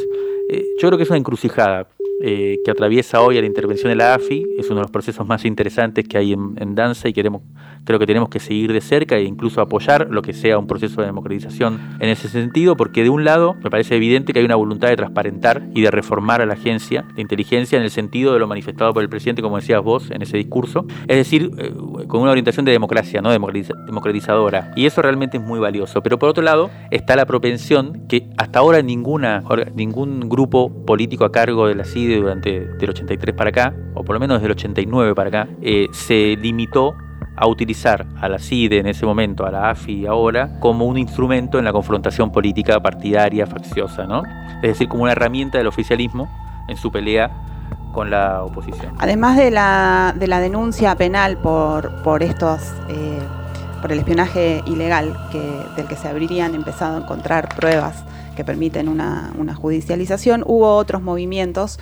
eh, 0.50 0.66
yo 0.82 0.88
creo 0.88 0.98
que 0.98 1.04
es 1.04 1.10
una 1.10 1.20
encrucijada. 1.20 1.88
Eh, 2.24 2.60
que 2.64 2.70
atraviesa 2.70 3.22
hoy 3.22 3.40
a 3.40 3.42
la 3.42 3.48
intervención 3.48 3.90
de 3.90 3.96
la 3.96 4.14
AFI, 4.14 4.46
es 4.60 4.68
uno 4.68 4.76
de 4.76 4.82
los 4.84 4.92
procesos 4.92 5.26
más 5.28 5.44
interesantes 5.44 6.08
que 6.08 6.20
hay 6.20 6.34
en, 6.34 6.76
danza 6.76 7.10
y 7.10 7.14
queremos, 7.14 7.42
creo 7.84 7.98
que 7.98 8.06
tenemos 8.06 8.30
que 8.30 8.40
seguir 8.40 8.72
de 8.74 8.80
cerca 8.80 9.18
e 9.18 9.24
incluso 9.24 9.60
apoyar 9.60 10.08
lo 10.12 10.22
que 10.22 10.34
sea 10.34 10.60
un 10.60 10.68
proceso 10.68 11.02
de 11.02 11.08
democratización 11.08 11.98
en 12.00 12.10
ese 12.10 12.30
sentido, 12.30 12.78
porque 12.78 13.02
de 13.02 13.10
un 13.10 13.24
lado 13.24 13.56
me 13.64 13.72
parece 13.72 13.96
evidente 13.96 14.34
que 14.34 14.40
hay 14.40 14.46
una 14.46 14.56
voluntad 14.56 14.90
de 14.90 14.98
transparentar 14.98 15.64
y 15.74 15.82
de 15.82 15.90
reformar 15.90 16.42
a 16.42 16.46
la 16.46 16.54
agencia 16.54 17.06
de 17.16 17.24
inteligencia 17.24 17.78
en 17.78 17.84
el 17.84 17.90
sentido 17.90 18.34
de 18.34 18.40
lo 18.40 18.48
manifestado 18.48 18.94
por 18.94 19.02
el 19.02 19.10
presidente, 19.10 19.42
como 19.42 19.56
decías 19.56 19.82
vos 19.82 20.12
en 20.12 20.22
ese 20.22 20.38
discurso, 20.38 20.86
es 21.08 21.18
decir, 21.18 21.50
eh, 21.58 21.74
con 22.08 22.22
una 22.22 22.30
orientación 22.32 22.66
de 22.66 22.72
democracia, 22.72 23.22
no 23.22 23.32
democratizadora, 23.32 24.74
y 24.76 24.86
eso 24.86 25.02
realmente 25.02 25.38
es 25.38 25.44
muy 25.44 25.60
valioso. 25.60 26.04
Pero 26.04 26.20
por 26.20 26.30
otro 26.30 26.44
lado 26.44 26.70
está 26.92 27.16
la 27.16 27.26
propensión 27.26 28.06
que 28.08 28.30
hasta 28.38 28.60
ahora 28.60 28.84
ninguna, 28.84 29.44
ningún 29.74 30.30
grupo 30.30 30.86
político 30.86 31.26
a 31.26 31.32
cargo 31.32 31.68
de 31.68 31.74
la 31.74 31.86
Durante 32.18 32.60
del 32.60 32.90
83 32.90 33.36
para 33.36 33.50
acá, 33.50 33.74
o 33.94 34.04
por 34.04 34.16
lo 34.16 34.20
menos 34.20 34.38
desde 34.38 34.48
el 34.48 34.52
89 34.52 35.16
para 35.16 35.30
acá, 35.30 35.48
eh, 35.62 35.88
se 35.92 36.36
limitó 36.38 36.96
a 37.36 37.48
utilizar 37.48 38.06
a 38.20 38.30
la 38.30 38.40
CIDE 38.40 38.80
en 38.80 38.88
ese 38.88 39.06
momento, 39.06 39.46
a 39.46 39.52
la 39.52 39.70
AFI 39.70 40.06
ahora, 40.06 40.60
como 40.60 40.86
un 40.86 40.98
instrumento 40.98 41.58
en 41.58 41.66
la 41.66 41.72
confrontación 41.72 42.32
política 42.32 42.80
partidaria, 42.80 43.48
facciosa, 43.48 44.06
¿no? 44.06 44.24
Es 44.58 44.70
decir, 44.70 44.88
como 44.88 45.04
una 45.04 45.14
herramienta 45.14 45.58
del 45.58 45.68
oficialismo 45.68 46.30
en 46.68 46.78
su 46.78 46.92
pelea 46.92 47.32
con 47.94 48.10
la 48.10 48.44
oposición. 48.44 48.94
Además 49.00 49.38
de 49.38 49.52
la, 49.52 50.14
de 50.18 50.28
la 50.28 50.40
denuncia 50.40 50.96
penal 50.96 51.38
por, 51.38 52.02
por 52.04 52.24
estos... 52.24 52.74
Eh, 52.90 53.20
por 53.82 53.92
el 53.92 53.98
espionaje 53.98 54.62
ilegal 54.68 55.18
que, 55.32 55.66
del 55.76 55.88
que 55.88 55.96
se 55.96 56.08
habrían 56.08 56.54
empezado 56.54 56.98
a 56.98 57.02
encontrar 57.02 57.50
pruebas 57.56 58.04
que 58.36 58.44
permiten 58.44 58.88
una, 58.88 59.32
judicialización. 59.56 60.44
Hubo 60.46 60.76
otros 60.76 61.02
movimientos 61.02 61.80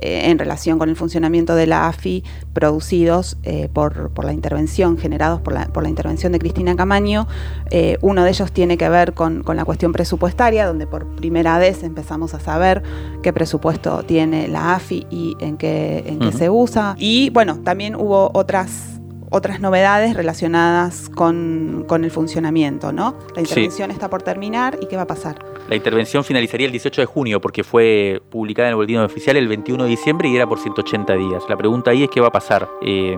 eh, 0.00 0.30
en 0.30 0.38
relación 0.38 0.78
con 0.78 0.88
el 0.88 0.96
funcionamiento 0.96 1.54
de 1.54 1.66
la 1.66 1.88
AFI 1.88 2.24
producidos 2.54 3.36
eh, 3.42 3.68
por, 3.72 4.24
la 4.24 4.32
intervención, 4.32 4.96
generados 4.96 5.40
por 5.40 5.52
la, 5.52 5.66
por 5.66 5.82
la 5.82 5.90
intervención 5.90 6.32
de 6.32 6.38
Cristina 6.38 6.74
Camaño. 6.76 7.26
Eh, 7.70 7.98
uno 8.00 8.24
de 8.24 8.30
ellos 8.30 8.52
tiene 8.52 8.78
que 8.78 8.88
ver 8.88 9.12
con, 9.12 9.44
la 9.46 9.64
cuestión 9.64 9.92
presupuestaria, 9.92 10.66
donde 10.66 10.86
por 10.86 11.06
primera 11.16 11.58
vez 11.58 11.82
empezamos 11.82 12.32
a 12.34 12.40
saber 12.40 12.82
qué 13.22 13.32
presupuesto 13.32 14.02
tiene 14.04 14.48
la 14.48 14.74
AFI 14.74 15.06
y 15.10 15.36
en 15.40 15.58
qué, 15.58 16.04
en 16.06 16.18
qué 16.18 16.32
se 16.32 16.48
usa. 16.48 16.94
Y 16.98 17.30
bueno, 17.30 17.58
también 17.60 17.94
hubo 17.94 18.30
otras 18.32 18.99
otras 19.30 19.60
novedades 19.60 20.14
relacionadas 20.14 21.08
con, 21.08 21.86
el 21.90 22.10
funcionamiento, 22.10 22.92
¿no? 22.92 23.16
La 23.34 23.40
intervención 23.40 23.90
está 23.90 24.10
por 24.10 24.22
terminar 24.22 24.78
y 24.80 24.86
qué 24.86 24.96
va 24.96 25.02
a 25.02 25.06
pasar. 25.06 25.44
La 25.68 25.76
intervención 25.76 26.24
finalizaría 26.24 26.66
el 26.66 26.72
18 26.72 27.02
de 27.02 27.06
junio 27.06 27.40
porque 27.40 27.62
fue 27.62 28.20
publicada 28.30 28.68
en 28.68 28.72
el 28.72 28.76
boletín 28.76 28.98
oficial 28.98 29.36
el 29.36 29.48
21 29.48 29.84
de 29.84 29.90
diciembre 29.90 30.28
y 30.28 30.36
era 30.36 30.46
por 30.46 30.58
180 30.58 31.14
días. 31.14 31.44
La 31.48 31.56
pregunta 31.56 31.92
ahí 31.92 32.04
es 32.04 32.10
qué 32.10 32.20
va 32.20 32.28
a 32.28 32.32
pasar. 32.32 32.68
Eh, 32.82 33.16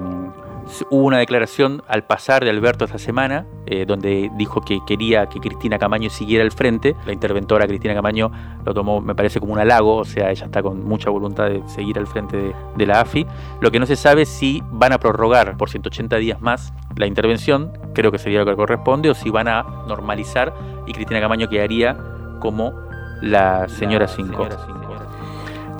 Hubo 0.90 1.06
una 1.06 1.18
declaración 1.18 1.82
al 1.88 2.04
pasar 2.04 2.44
de 2.44 2.50
Alberto 2.50 2.84
esta 2.84 2.98
semana, 2.98 3.46
eh, 3.66 3.84
donde 3.86 4.30
dijo 4.36 4.60
que 4.60 4.78
quería 4.86 5.26
que 5.26 5.40
Cristina 5.40 5.78
Camaño 5.78 6.10
siguiera 6.10 6.44
al 6.44 6.52
frente. 6.52 6.96
La 7.06 7.12
interventora 7.12 7.66
Cristina 7.66 7.94
Camaño 7.94 8.30
lo 8.64 8.72
tomó, 8.72 9.00
me 9.00 9.14
parece, 9.14 9.40
como 9.40 9.52
un 9.52 9.58
halago, 9.58 9.96
o 9.96 10.04
sea, 10.04 10.30
ella 10.30 10.46
está 10.46 10.62
con 10.62 10.84
mucha 10.84 11.10
voluntad 11.10 11.48
de 11.48 11.62
seguir 11.68 11.98
al 11.98 12.06
frente 12.06 12.54
de, 12.76 12.86
la 12.86 13.00
AFI. 13.00 13.26
Lo 13.60 13.70
que 13.70 13.78
no 13.78 13.86
se 13.86 13.96
sabe 13.96 14.22
es 14.22 14.28
si 14.28 14.62
van 14.70 14.92
a 14.92 14.98
prorrogar 14.98 15.56
por 15.56 15.70
180 15.70 16.16
días 16.16 16.40
más 16.40 16.72
la 16.96 17.06
intervención, 17.06 17.72
creo 17.94 18.10
que 18.10 18.18
sería 18.18 18.40
lo 18.40 18.46
que 18.46 18.56
corresponde, 18.56 19.10
o 19.10 19.14
si 19.14 19.30
van 19.30 19.48
a 19.48 19.62
normalizar 19.86 20.54
y 20.86 20.92
Cristina 20.92 21.20
Camaño 21.20 21.48
quedaría 21.48 21.96
como 22.40 22.72
la 23.20 23.68
señora 23.68 24.08
5. 24.08 24.81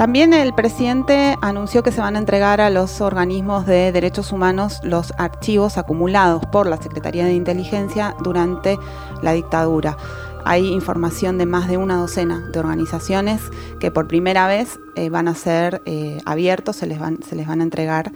También 0.03 0.33
el 0.33 0.53
presidente 0.53 1.37
anunció 1.43 1.85
que 1.85 1.93
se 1.93 2.01
van 2.01 2.17
a 2.17 2.19
entregar 2.19 2.61
a 2.61 2.71
los 2.71 3.01
organismos 3.01 3.67
de 3.67 3.93
derechos 3.93 4.33
humanos 4.33 4.81
los 4.83 5.13
archivos 5.17 5.79
acumulados 5.79 6.45
por 6.47 6.67
la 6.67 6.77
Secretaría 6.83 7.25
de 7.25 7.35
Inteligencia 7.35 8.17
durante 8.21 8.81
la 9.23 9.31
dictadura. 9.31 9.97
Hay 10.45 10.67
información 10.67 11.39
de 11.39 11.47
más 11.47 11.69
de 11.69 11.77
una 11.77 11.99
docena 11.99 12.41
de 12.53 12.59
organizaciones 12.59 13.43
que 13.79 13.93
por 13.93 14.09
primera 14.09 14.49
vez 14.49 14.81
eh, 14.97 15.09
van 15.09 15.29
a 15.29 15.37
ser 15.37 15.83
eh, 15.87 16.21
abiertos, 16.25 16.75
se 16.75 16.89
les, 16.89 16.99
van, 16.99 17.23
se 17.23 17.37
les 17.37 17.47
van 17.47 17.61
a 17.61 17.63
entregar 17.63 18.11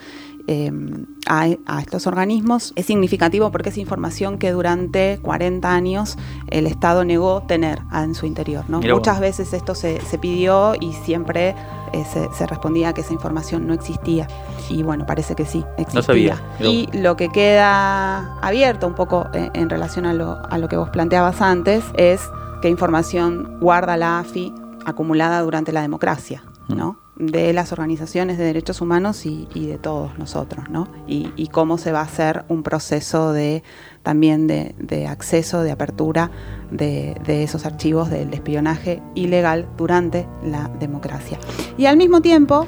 Em, 0.49 1.07
a, 1.27 1.49
estos 1.81 2.07
organismos. 2.07 2.73
Es 2.77 2.87
significativo 2.87 3.51
porque 3.51 3.71
es 3.71 3.79
información 3.79 4.39
que 4.39 4.53
durante 4.53 5.19
40 5.21 5.73
años 5.73 6.17
el 6.49 6.69
Estado 6.69 7.05
negó 7.05 7.43
tener 7.43 7.81
en 7.93 8.15
su 8.15 8.27
interior. 8.27 8.65
Muchas 8.69 9.19
veces 9.19 9.53
esto 9.53 9.75
se, 9.75 9.99
pidió 10.21 10.75
y 10.81 10.93
siempre 10.93 11.57
eh, 11.93 12.05
se, 12.33 12.47
respondía 12.47 12.93
que 12.93 13.01
esa 13.01 13.13
información 13.13 13.67
no 13.67 13.75
existía. 13.75 14.29
Y 14.71 14.85
bueno, 14.85 15.05
parece 15.05 15.35
que 15.35 15.47
sí, 15.47 15.65
existía. 15.79 16.41
Y 16.61 16.89
lo 16.93 17.17
que 17.17 17.29
queda 17.29 18.39
abierto 18.41 18.87
un 18.87 18.95
poco 18.95 19.27
eh, 19.35 19.51
en, 19.53 19.69
relación 19.69 20.07
a 20.07 20.13
lo, 20.13 20.39
a 20.49 20.59
lo 20.59 20.69
que 20.69 20.77
vos 20.77 20.91
planteabas 20.91 21.43
antes 21.43 21.85
es 21.95 22.21
qué 22.63 22.69
información 22.69 23.59
guarda 23.59 23.97
la 23.97 24.21
AFI 24.21 24.55
acumulada 24.85 25.41
durante 25.43 25.73
la 25.73 25.83
democracia. 25.83 26.45
¿no? 26.69 26.99
De 27.17 27.53
las 27.55 27.73
organizaciones 27.73 28.37
de 28.37 28.45
derechos 28.45 28.81
humanos 28.81 29.25
y, 29.25 29.47
de 29.55 29.79
todos 29.79 30.19
nosotros, 30.19 30.69
¿no? 30.69 30.89
Y, 31.07 31.49
cómo 31.49 31.79
se 31.79 31.91
va 31.91 32.01
a 32.01 32.05
hacer 32.05 32.45
un 32.49 32.63
proceso 32.63 33.33
de 33.33 33.63
también 34.03 34.47
de, 34.47 35.07
acceso, 35.09 35.63
de 35.63 35.71
apertura 35.73 36.31
de, 36.71 37.17
esos 37.27 37.65
archivos 37.65 38.11
del 38.11 38.33
espionaje 38.35 39.03
ilegal 39.15 39.67
durante 39.77 40.29
la 40.43 40.71
democracia. 40.79 41.39
Y 41.79 41.87
al 41.87 41.97
mismo 41.97 42.21
tiempo 42.21 42.67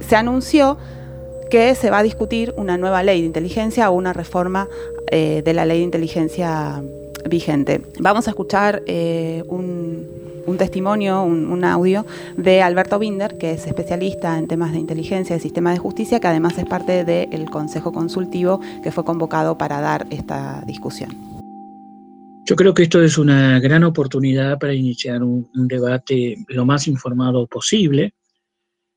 se 0.00 0.16
anunció 0.16 0.78
que 1.50 1.74
se 1.74 1.90
va 1.90 1.98
a 1.98 2.02
discutir 2.02 2.54
una 2.56 2.78
nueva 2.78 3.02
ley 3.02 3.20
de 3.20 3.26
inteligencia 3.26 3.90
o 3.90 3.92
una 3.92 4.14
reforma 4.14 4.68
eh, 5.10 5.42
de 5.44 5.52
la 5.52 5.66
ley 5.66 5.78
de 5.78 5.84
inteligencia 5.84 6.82
vigente. 7.28 7.82
Vamos 8.00 8.26
a 8.26 8.30
escuchar 8.30 8.82
eh, 8.86 9.42
un 9.48 10.58
testimonio, 10.58 11.22
un, 11.22 11.64
audio 11.64 12.04
de 12.36 12.62
Alberto 12.62 12.98
Binder, 12.98 13.38
que 13.38 13.52
es 13.52 13.66
especialista 13.66 14.38
en 14.38 14.48
temas 14.48 14.72
de 14.72 14.78
inteligencia 14.78 15.36
y 15.36 15.40
sistema 15.40 15.72
de 15.72 15.78
justicia, 15.78 16.20
que 16.20 16.26
además 16.26 16.58
es 16.58 16.66
parte 16.66 17.04
del 17.04 17.50
Consejo 17.50 17.92
Consultivo 17.92 18.60
que 18.82 18.90
fue 18.90 19.04
convocado 19.04 19.56
para 19.56 19.80
dar 19.80 20.06
esta 20.10 20.62
discusión. 20.66 21.16
Yo 22.44 22.56
creo 22.56 22.74
que 22.74 22.82
esto 22.82 23.00
es 23.00 23.18
una 23.18 23.60
gran 23.60 23.84
oportunidad 23.84 24.58
para 24.58 24.74
iniciar 24.74 25.22
un, 25.22 25.48
debate 25.54 26.36
lo 26.48 26.66
más 26.66 26.88
informado 26.88 27.46
posible. 27.46 28.14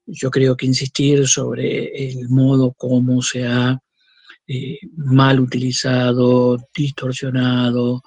Yo 0.08 0.32
creo 0.32 0.58
que 0.58 0.66
insistir 0.66 1.28
sobre 1.28 2.10
el 2.10 2.28
modo 2.30 2.74
como 2.74 3.22
se 3.22 3.46
ha 3.46 3.80
eh, 4.48 4.80
mal 4.96 5.40
utilizado, 5.40 6.58
distorsionado. 6.76 8.04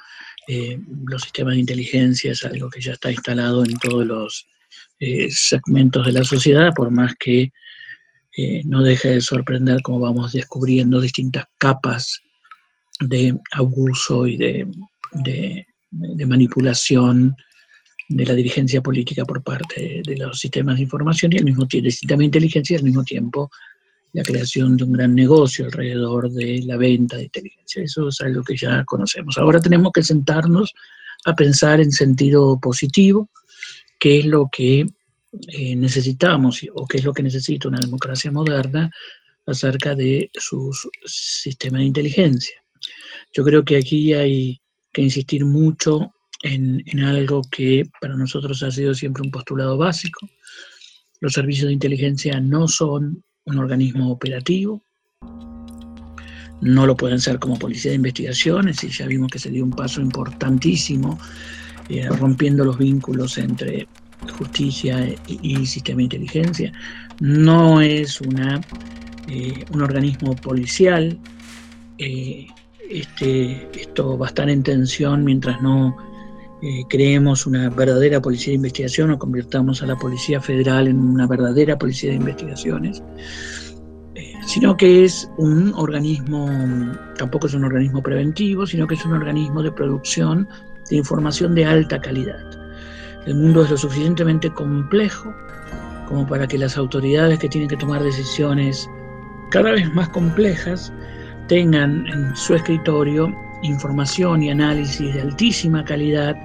Eh, 0.47 0.79
los 1.05 1.23
sistemas 1.23 1.55
de 1.55 1.61
inteligencia 1.61 2.33
es 2.33 2.45
algo 2.45 2.71
que 2.71 2.81
ya 2.81 2.93
está 2.93 3.11
instalado 3.11 3.65
en 3.65 3.77
todos 3.79 4.07
los 4.07 4.47
eh, 5.01 5.29
segmentos 5.31 6.07
de 6.07 6.13
la 6.13 6.25
sociedad, 6.25 6.73
por 6.75 6.91
más 6.91 7.15
que 7.19 7.53
no 8.67 8.85
deje 8.85 9.09
de 9.09 9.21
sorprender 9.21 9.83
cómo 9.83 9.99
vamos 9.99 10.33
descubriendo 10.33 11.01
distintas 11.01 11.47
capas 11.59 12.23
de 13.01 13.37
abuso 13.51 14.29
y 14.29 14.37
de, 14.37 14.65
de 15.91 16.27
manipulación 16.27 17.35
de 18.09 18.25
la 18.25 18.35
dirigencia 18.35 18.81
política 18.81 19.25
por 19.25 19.43
parte 19.43 20.03
de 20.07 20.17
los 20.17 20.39
sistemas 20.39 20.77
de 20.77 20.83
información 20.83 21.33
y 21.33 21.39
al 21.39 21.45
mismo 21.47 21.67
tiempo, 21.67 21.85
del 21.87 21.93
sistema 21.93 22.21
de 22.21 22.27
inteligencia 22.27 22.75
y 22.75 22.79
al 22.79 22.85
mismo 22.85 23.03
tiempo 23.03 23.51
la 24.13 24.23
creación 24.23 24.77
de 24.77 24.85
un 24.85 24.93
gran 24.93 25.15
negocio 25.15 25.67
alrededor 25.67 26.31
de 26.31 26.63
la 26.65 26.77
venta 26.77 27.17
de 27.17 27.25
inteligencia. 27.25 27.83
Eso 27.83 28.09
es 28.09 28.21
algo 28.21 28.43
que 28.43 28.57
ya 28.57 28.85
conocemos. 28.85 29.37
Ahora 29.39 29.61
tenemos 29.61 29.93
que 29.93 30.03
sentarnos 30.03 30.75
a 31.25 31.35
pensar 31.35 31.81
en 31.81 31.93
sentido 31.93 32.59
positivo, 32.61 33.29
qué 33.99 34.21
es 34.21 34.27
lo 34.27 34.49
que 34.51 34.87
eh, 35.49 35.77
necesitamos 35.77 36.61
o 36.75 36.87
qué 36.87 36.99
es 36.99 37.05
lo 37.05 37.13
que 37.13 37.23
necesita 37.23 37.69
una 37.69 37.81
democracia 37.81 38.31
moderna 38.33 38.91
acerca 39.47 39.95
de 39.95 40.31
sus 40.35 40.89
sistemas 41.05 41.81
de 41.81 41.87
inteligencia. 41.87 42.63
Yo 43.33 43.45
creo 43.45 43.65
que 43.65 43.77
aquí 43.77 44.15
hay 44.15 44.61
que 44.93 45.03
insistir 45.03 45.45
mucho 45.45 46.13
en, 46.43 46.83
en 46.87 47.01
algo 47.01 47.43
que 47.51 47.85
para 48.01 48.17
nosotros 48.17 48.63
ha 48.63 48.71
sido 48.71 48.95
siempre 48.95 49.23
un 49.23 49.31
postulado 49.31 49.77
básico. 49.77 50.29
Los 51.21 51.33
servicios 51.33 51.67
de 51.67 51.75
inteligencia 51.75 52.41
no 52.41 52.69
son 52.69 53.25
un 53.49 53.59
organismo 53.59 54.11
operativo. 54.11 54.83
No 56.61 56.87
lo 56.87 56.97
pueden 56.97 57.21
ser 57.21 57.39
como 57.39 57.59
policía 57.59 57.93
de 57.93 57.97
investigaciones 57.97 58.83
y 58.83 58.89
ya 58.89 59.07
vimos 59.07 59.31
que 59.31 59.39
se 59.39 59.51
dio 59.51 59.65
un 59.65 59.71
paso 59.71 60.01
importantísimo 60.01 61.19
eh, 61.89 62.09
rompiendo 62.09 62.65
los 62.65 62.79
vínculos 62.79 63.39
entre 63.39 63.87
justicia 64.37 65.09
y, 65.27 65.65
sistema 65.67 65.99
de 65.99 66.05
inteligencia. 66.05 66.73
No 67.21 67.81
es 67.81 68.21
una, 68.21 68.61
eh, 69.29 69.65
un 69.73 69.83
organismo 69.83 70.35
policial. 70.37 71.19
Eh, 71.99 72.47
este, 72.91 73.69
esto 73.81 74.19
va 74.19 74.27
a 74.27 74.29
estar 74.29 74.51
en 74.51 74.63
tensión 74.63 75.25
mientras 75.25 75.63
no 75.63 75.97
creemos 76.89 77.47
una 77.47 77.71
verdadera 77.71 78.21
policía 78.21 78.53
de 78.53 78.57
investigación 78.57 79.11
o 79.11 79.19
convirtamos 79.19 79.83
a 79.83 79.87
la 79.87 79.97
Policía 79.97 80.41
Federal 80.41 80.89
en 80.89 80.99
una 80.99 81.27
verdadera 81.27 81.79
policía 81.79 82.11
de 82.11 82.17
investigaciones, 82.17 83.03
eh, 84.15 84.33
sino 84.47 84.77
que 84.77 85.05
es 85.05 85.31
un 85.37 85.73
organismo, 85.75 86.49
tampoco 87.17 87.47
es 87.47 87.55
un 87.55 87.65
organismo 87.65 88.03
preventivo, 88.03 88.67
sino 88.67 88.87
que 88.87 88.95
es 88.95 89.05
un 89.05 89.13
organismo 89.13 89.63
de 89.63 89.73
producción 89.73 90.49
de 90.91 90.97
información 90.97 91.55
de 91.55 91.65
alta 91.65 92.01
calidad. 92.01 92.41
El 93.27 93.37
mundo 93.37 93.63
es 93.63 93.71
lo 93.71 93.77
suficientemente 93.77 94.51
complejo 94.51 95.33
como 96.09 96.27
para 96.27 96.47
que 96.47 96.59
las 96.59 96.77
autoridades 96.77 97.39
que 97.39 97.49
tienen 97.49 97.69
que 97.69 97.77
tomar 97.77 98.03
decisiones 98.03 98.89
cada 99.51 99.73
vez 99.73 99.93
más 99.95 100.09
complejas 100.09 100.93
tengan 101.47 102.07
en 102.07 102.35
su 102.35 102.55
escritorio 102.55 103.35
información 103.63 104.43
y 104.43 104.51
análisis 104.51 105.13
de 105.15 105.21
altísima 105.21 105.85
calidad 105.85 106.37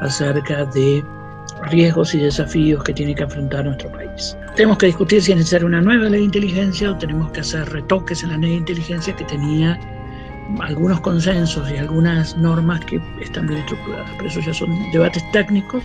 acerca 0.00 0.64
de 0.66 1.04
riesgos 1.70 2.14
y 2.14 2.18
desafíos 2.18 2.82
que 2.84 2.92
tiene 2.92 3.14
que 3.14 3.24
afrontar 3.24 3.64
nuestro 3.64 3.90
país. 3.90 4.36
Tenemos 4.54 4.78
que 4.78 4.86
discutir 4.86 5.22
si 5.22 5.32
es 5.32 5.38
necesaria 5.38 5.66
una 5.66 5.80
nueva 5.80 6.08
ley 6.08 6.20
de 6.20 6.26
inteligencia 6.26 6.90
o 6.90 6.98
tenemos 6.98 7.30
que 7.32 7.40
hacer 7.40 7.68
retoques 7.70 8.22
en 8.22 8.30
la 8.30 8.36
ley 8.38 8.50
de 8.50 8.56
inteligencia 8.56 9.14
que 9.16 9.24
tenía 9.24 9.78
algunos 10.60 11.00
consensos 11.00 11.68
y 11.70 11.76
algunas 11.76 12.36
normas 12.36 12.84
que 12.84 13.00
están 13.20 13.46
bien 13.46 13.60
estructuradas. 13.60 14.10
Pero 14.16 14.28
eso 14.28 14.40
ya 14.40 14.54
son 14.54 14.70
debates 14.92 15.22
técnicos 15.32 15.84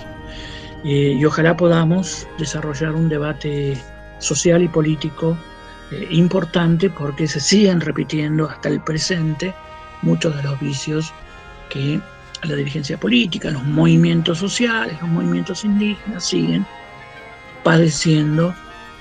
eh, 0.84 1.16
y 1.18 1.26
ojalá 1.26 1.56
podamos 1.56 2.28
desarrollar 2.38 2.94
un 2.94 3.10
debate 3.10 3.78
social 4.20 4.62
y 4.62 4.68
político 4.68 5.38
eh, 5.92 6.08
importante 6.12 6.90
porque 6.90 7.28
se 7.28 7.40
siguen 7.40 7.82
repitiendo 7.82 8.50
hasta 8.50 8.70
el 8.70 8.82
presente 8.82 9.54
muchos 10.02 10.36
de 10.36 10.44
los 10.44 10.60
vicios 10.60 11.14
que 11.70 12.00
la 12.44 12.56
dirigencia 12.56 13.00
política, 13.00 13.52
los 13.52 13.64
movimientos 13.64 14.40
sociales, 14.40 15.00
los 15.02 15.10
movimientos 15.10 15.64
indígenas 15.64 16.26
siguen 16.26 16.66
padeciendo 17.64 18.54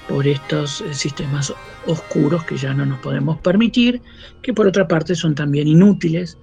por 0.08 0.26
estos 0.26 0.80
eh, 0.80 0.92
sistemas 0.92 1.54
oscuros 1.86 2.44
que 2.44 2.56
ya 2.56 2.74
no 2.74 2.84
nos 2.84 2.98
podemos 3.00 3.38
permitir, 3.38 4.02
que 4.42 4.52
por 4.52 4.66
otra 4.66 4.86
parte 4.86 5.14
son 5.14 5.34
también 5.34 5.68
inútiles 5.68 6.36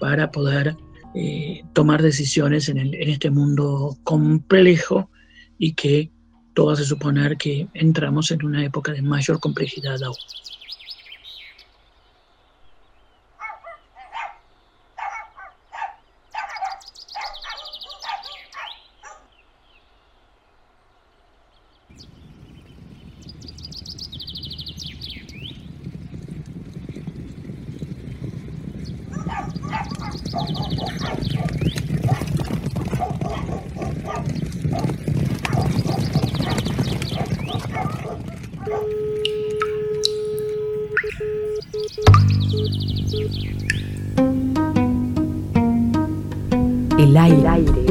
para 0.00 0.30
poder 0.30 0.76
eh, 1.14 1.62
tomar 1.72 2.02
decisiones 2.02 2.68
en, 2.68 2.78
en, 2.78 2.94
este 2.94 3.30
mundo 3.30 3.96
complejo 4.04 5.10
y 5.58 5.74
que 5.74 6.10
todo 6.54 6.70
hace 6.70 6.84
suponer 6.84 7.36
que 7.36 7.68
entramos 7.74 8.30
en 8.30 8.44
una 8.44 8.64
época 8.64 8.92
de 8.92 9.02
mayor 9.02 9.40
complejidad 9.40 10.02
aún. 10.02 10.16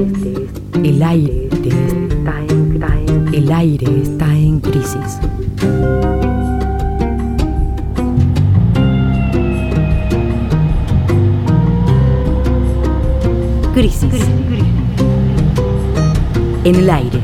El 0.02 1.04
aire, 1.04 1.48
está 1.64 2.40
en, 2.50 3.30
el 3.34 3.52
aire 3.52 4.02
está 4.02 4.34
en 4.34 4.60
crisis. 4.60 5.20
Crisis. 13.76 14.28
En 16.64 16.76
el 16.76 16.90
aire. 16.90 17.20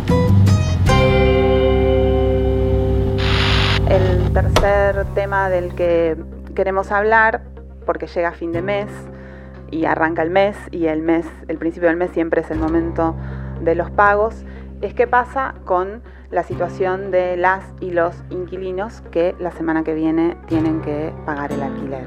El 3.89 4.31
tercer 4.33 5.05
tema 5.15 5.49
del 5.49 5.73
que 5.73 6.15
queremos 6.53 6.91
hablar, 6.91 7.41
porque 7.87 8.05
llega 8.05 8.33
fin 8.33 8.51
de 8.51 8.61
mes, 8.61 8.87
y 9.71 9.85
arranca 9.85 10.21
el 10.21 10.29
mes 10.29 10.57
y 10.71 10.87
el 10.87 11.01
mes, 11.01 11.25
el 11.47 11.57
principio 11.57 11.89
del 11.89 11.97
mes 11.97 12.11
siempre 12.11 12.41
es 12.41 12.51
el 12.51 12.59
momento 12.59 13.15
de 13.61 13.75
los 13.75 13.91
pagos, 13.91 14.43
es 14.81 14.93
qué 14.93 15.07
pasa 15.07 15.55
con 15.65 16.01
la 16.29 16.43
situación 16.43 17.11
de 17.11 17.37
las 17.37 17.63
y 17.79 17.91
los 17.91 18.15
inquilinos 18.29 19.01
que 19.11 19.35
la 19.39 19.51
semana 19.51 19.83
que 19.83 19.93
viene 19.93 20.37
tienen 20.47 20.81
que 20.81 21.13
pagar 21.25 21.51
el 21.51 21.61
alquiler. 21.61 22.05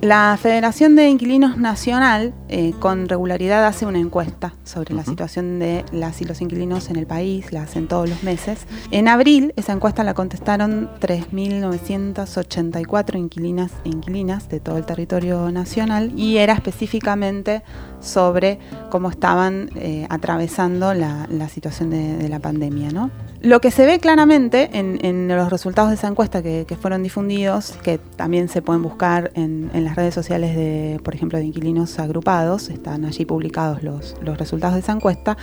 La 0.00 0.38
Federación 0.40 0.94
de 0.94 1.08
Inquilinos 1.08 1.58
Nacional 1.58 2.32
eh, 2.48 2.72
con 2.78 3.08
regularidad 3.08 3.66
hace 3.66 3.84
una 3.84 3.98
encuesta 3.98 4.54
sobre 4.62 4.94
la 4.94 5.04
situación 5.04 5.58
de 5.58 5.84
las 5.90 6.20
y 6.20 6.24
los 6.24 6.40
inquilinos 6.40 6.88
en 6.88 6.94
el 6.94 7.08
país, 7.08 7.50
la 7.50 7.62
hacen 7.62 7.88
todos 7.88 8.08
los 8.08 8.22
meses. 8.22 8.68
En 8.92 9.08
abril 9.08 9.52
esa 9.56 9.72
encuesta 9.72 10.04
la 10.04 10.14
contestaron 10.14 10.88
3.984 11.00 13.18
inquilinas 13.18 13.72
e 13.84 13.88
inquilinas 13.88 14.48
de 14.48 14.60
todo 14.60 14.78
el 14.78 14.86
territorio 14.86 15.50
nacional 15.50 16.12
y 16.16 16.36
era 16.36 16.52
específicamente 16.52 17.64
sobre 17.98 18.60
cómo 18.90 19.10
estaban 19.10 19.68
eh, 19.74 20.06
atravesando 20.10 20.94
la, 20.94 21.26
situación 21.48 21.90
de, 21.90 22.28
la 22.28 22.38
pandemia. 22.38 22.92
¿no? 22.92 23.10
Lo 23.40 23.60
que 23.60 23.70
se 23.70 23.86
ve 23.86 24.00
claramente 24.00 24.70
en, 24.72 25.28
los 25.28 25.50
resultados 25.50 25.90
de 25.90 25.96
esa 25.96 26.08
encuesta 26.08 26.42
que, 26.42 26.76
fueron 26.80 27.04
difundidos, 27.04 27.72
que 27.84 27.98
también 27.98 28.48
se 28.48 28.62
pueden 28.62 28.82
buscar 28.82 29.30
en, 29.34 29.70
las 29.72 29.94
redes 29.94 30.12
sociales 30.12 30.56
de, 30.56 31.00
por 31.04 31.14
ejemplo, 31.14 31.38
de 31.38 31.44
inquilinos 31.44 31.98
agrupados, 32.00 32.68
están 32.68 33.04
allí 33.04 33.24
publicados 33.24 33.82
los, 33.84 34.16
resultados 34.36 34.74
de 34.74 34.80
esa 34.80 34.92
encuesta, 34.92 35.36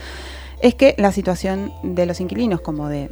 es 0.61 0.75
que 0.75 0.95
la 0.97 1.11
situación 1.13 1.71
de 1.83 2.05
los 2.05 2.19
inquilinos, 2.19 2.59
como 2.59 2.89
de, 2.89 3.09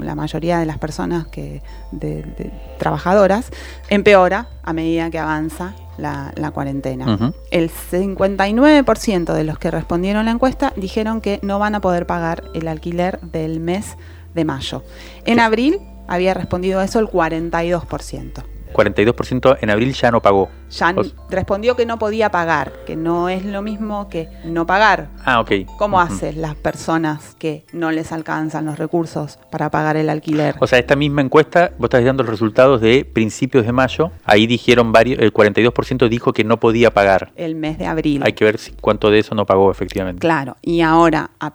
la 0.00 0.14
mayoría 0.14 0.58
de 0.58 0.66
las 0.66 0.78
personas 0.78 1.26
que, 1.26 1.62
de, 1.90 2.52
trabajadoras, 2.78 3.50
empeora 3.88 4.48
a 4.62 4.72
medida 4.72 5.10
que 5.10 5.18
avanza 5.18 5.74
la, 5.98 6.50
cuarentena. 6.52 7.32
El 7.50 7.70
59% 7.70 9.32
de 9.32 9.44
los 9.44 9.58
que 9.58 9.70
respondieron 9.70 10.26
la 10.26 10.32
encuesta 10.32 10.72
dijeron 10.76 11.20
que 11.20 11.40
no 11.42 11.58
van 11.58 11.74
a 11.74 11.80
poder 11.80 12.06
pagar 12.06 12.44
el 12.54 12.68
alquiler 12.68 13.20
del 13.20 13.60
mes 13.60 13.96
de 14.34 14.44
mayo. 14.44 14.82
En 15.24 15.40
abril 15.40 15.80
había 16.08 16.34
respondido 16.34 16.80
eso 16.82 16.98
el 17.00 17.06
42%. 17.06 18.55
42% 18.72 19.58
en 19.60 19.70
abril 19.70 19.92
ya 19.94 20.10
no 20.10 20.20
pagó. 20.20 20.48
Ya 20.70 20.94
respondió 21.30 21.76
que 21.76 21.86
no 21.86 21.98
podía 21.98 22.30
pagar, 22.30 22.72
que 22.86 22.96
no 22.96 23.28
es 23.28 23.44
lo 23.44 23.62
mismo 23.62 24.08
que 24.08 24.28
no 24.44 24.66
pagar. 24.66 25.08
Ah, 25.24 25.40
ok. 25.40 25.52
¿Cómo 25.78 26.00
hacen 26.00 26.42
las 26.42 26.54
personas 26.56 27.36
que 27.38 27.64
no 27.72 27.92
les 27.92 28.12
alcanzan 28.12 28.66
los 28.66 28.78
recursos 28.78 29.38
para 29.50 29.70
pagar 29.70 29.96
el 29.96 30.08
alquiler? 30.08 30.56
O 30.60 30.66
sea, 30.66 30.78
esta 30.78 30.96
misma 30.96 31.22
encuesta, 31.22 31.72
vos 31.78 31.86
estás 31.86 32.04
dando 32.04 32.22
los 32.22 32.30
resultados 32.30 32.80
de 32.80 33.04
principios 33.04 33.64
de 33.64 33.72
mayo. 33.72 34.10
Ahí 34.24 34.46
dijeron 34.46 34.92
varios, 34.92 35.20
el 35.20 35.32
42% 35.32 36.08
dijo 36.08 36.32
que 36.32 36.44
no 36.44 36.58
podía 36.58 36.92
pagar. 36.92 37.32
El 37.36 37.54
mes 37.54 37.78
de 37.78 37.86
abril. 37.86 38.22
Hay 38.24 38.32
que 38.32 38.44
ver 38.44 38.58
si, 38.58 38.72
cuánto 38.72 39.10
de 39.10 39.20
eso 39.20 39.34
no 39.34 39.46
pagó 39.46 39.70
efectivamente. 39.70 40.20
Claro, 40.20 40.56
y 40.62 40.80
ahora 40.80 41.30
a, 41.38 41.52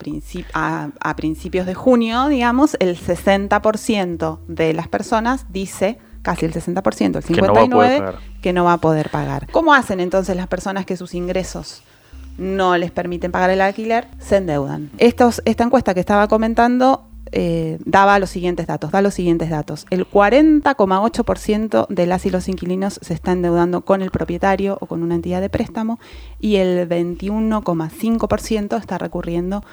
a 0.99 1.15
principios 1.15 1.65
de 1.65 1.73
junio, 1.73 2.27
digamos, 2.27 2.77
el 2.79 2.97
60% 2.97 4.39
de 4.47 4.73
las 4.73 4.87
personas 4.87 5.45
dice 5.51 5.97
casi 6.21 6.45
el 6.45 6.53
60%, 6.53 7.15
el 7.15 7.23
59%, 7.23 8.15
que 8.41 8.53
no, 8.53 8.63
va 8.65 8.73
a 8.73 8.77
poder 8.77 9.09
pagar. 9.09 9.47
¿Cómo 9.51 9.73
hacen 9.73 9.99
entonces 9.99 10.35
las 10.35 10.47
personas 10.47 10.85
que 10.85 10.97
sus 10.97 11.13
ingresos 11.13 11.83
no 12.37 12.77
les 12.77 12.91
permiten 12.91 13.31
pagar 13.31 13.49
el 13.49 13.61
alquiler? 13.61 14.07
Se 14.19 14.37
endeudan. 14.37 14.89
Estos, 14.97 15.41
esta 15.45 15.63
encuesta 15.63 15.93
que 15.93 15.99
estaba 15.99 16.27
comentando 16.27 17.07
eh, 17.33 17.77
daba 17.85 18.19
los 18.19 18.29
siguientes 18.29 18.67
datos, 18.67 18.91
da 18.91 19.01
los 19.01 19.13
siguientes 19.13 19.49
datos. 19.49 19.85
El 19.89 20.05
40,8% 20.05 21.87
de 21.87 22.05
las 22.05 22.25
y 22.25 22.29
los 22.29 22.49
inquilinos 22.49 22.99
se 23.01 23.13
está 23.13 23.31
endeudando 23.31 23.81
con 23.81 24.01
el 24.01 24.11
propietario 24.11 24.77
o 24.81 24.85
con 24.85 25.01
una 25.01 25.15
entidad 25.15 25.39
de 25.39 25.49
préstamo 25.49 25.97
y 26.39 26.57
el 26.57 26.89
21,5% 26.89 28.77
está 28.77 28.97
recurriendo 28.97 29.57
a 29.57 29.63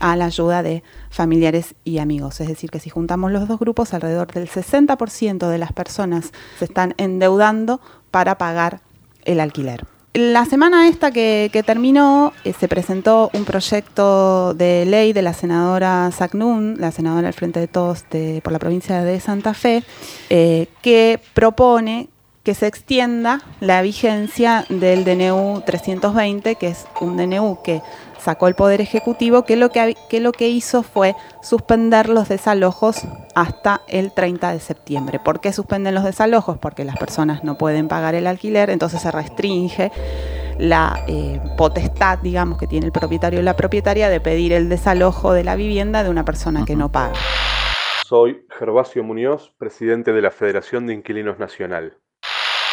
la 0.00 0.26
ayuda 0.26 0.62
de 0.62 0.82
familiares 1.10 1.74
y 1.84 1.98
amigos. 1.98 2.40
Es 2.40 2.48
decir, 2.48 2.70
que 2.70 2.80
si 2.80 2.90
juntamos 2.90 3.32
los 3.32 3.48
dos 3.48 3.58
grupos, 3.58 3.94
alrededor 3.94 4.32
del 4.32 4.48
60% 4.48 5.48
de 5.48 5.58
las 5.58 5.72
personas 5.72 6.32
se 6.58 6.64
están 6.64 6.94
endeudando 6.96 7.80
para 8.10 8.38
pagar 8.38 8.80
el 9.24 9.40
alquiler. 9.40 9.86
La 10.14 10.44
semana 10.44 10.86
esta 10.86 11.10
que, 11.10 11.64
terminó, 11.66 12.32
eh, 12.44 12.52
se 12.52 12.68
presentó 12.68 13.30
un 13.32 13.44
proyecto 13.44 14.54
de 14.54 14.86
ley 14.86 15.12
de 15.12 15.22
la 15.22 15.34
senadora 15.34 16.08
Sacnun, 16.12 16.76
la 16.78 16.92
senadora 16.92 17.22
del 17.22 17.32
Frente 17.32 17.58
de 17.58 17.66
Todos 17.66 18.04
por 18.42 18.52
la 18.52 18.60
provincia 18.60 19.02
de 19.02 19.18
Santa 19.18 19.54
Fe, 19.54 19.82
eh, 20.30 20.68
que 20.82 21.20
propone 21.34 22.10
que 22.44 22.54
se 22.54 22.68
extienda 22.68 23.40
la 23.58 23.82
vigencia 23.82 24.66
del 24.68 25.04
DNU 25.04 25.62
320, 25.66 26.54
que 26.56 26.68
es 26.68 26.86
un 27.00 27.16
DNU 27.16 27.58
que 27.64 27.82
sacó 28.24 28.48
el 28.48 28.54
Poder 28.54 28.80
Ejecutivo, 28.80 29.44
que 29.44 29.56
lo 29.56 29.68
que, 29.68 29.94
lo 30.18 30.32
que 30.32 30.48
hizo 30.48 30.82
fue 30.82 31.14
suspender 31.42 32.08
los 32.08 32.28
desalojos 32.28 33.02
hasta 33.34 33.82
el 33.86 34.12
30 34.12 34.52
de 34.52 34.60
septiembre. 34.60 35.20
¿Por 35.22 35.40
qué 35.40 35.52
suspenden 35.52 35.94
los 35.94 36.04
desalojos? 36.04 36.58
Porque 36.58 36.84
las 36.84 36.96
personas 36.96 37.44
no 37.44 37.58
pueden 37.58 37.86
pagar 37.86 38.14
el 38.14 38.26
alquiler, 38.26 38.70
entonces 38.70 39.02
se 39.02 39.10
restringe 39.10 39.92
la 40.58 41.04
eh, 41.06 41.38
potestad, 41.58 42.18
digamos, 42.20 42.58
que 42.58 42.66
tiene 42.66 42.86
el 42.86 42.92
propietario 42.92 43.40
o 43.40 43.42
la 43.42 43.56
propietaria 43.56 44.08
de 44.08 44.20
pedir 44.20 44.52
el 44.52 44.68
desalojo 44.68 45.32
de 45.32 45.44
la 45.44 45.54
vivienda 45.54 46.02
de 46.02 46.08
una 46.08 46.24
persona 46.24 46.64
que 46.64 46.76
no 46.76 46.90
paga. 46.90 47.14
Soy 48.06 48.46
Gervasio 48.58 49.04
Muñoz, 49.04 49.52
presidente 49.58 50.12
de 50.12 50.22
la 50.22 50.30
Federación 50.30 50.86
de 50.86 50.94
Inquilinos 50.94 51.38
Nacional. 51.38 51.98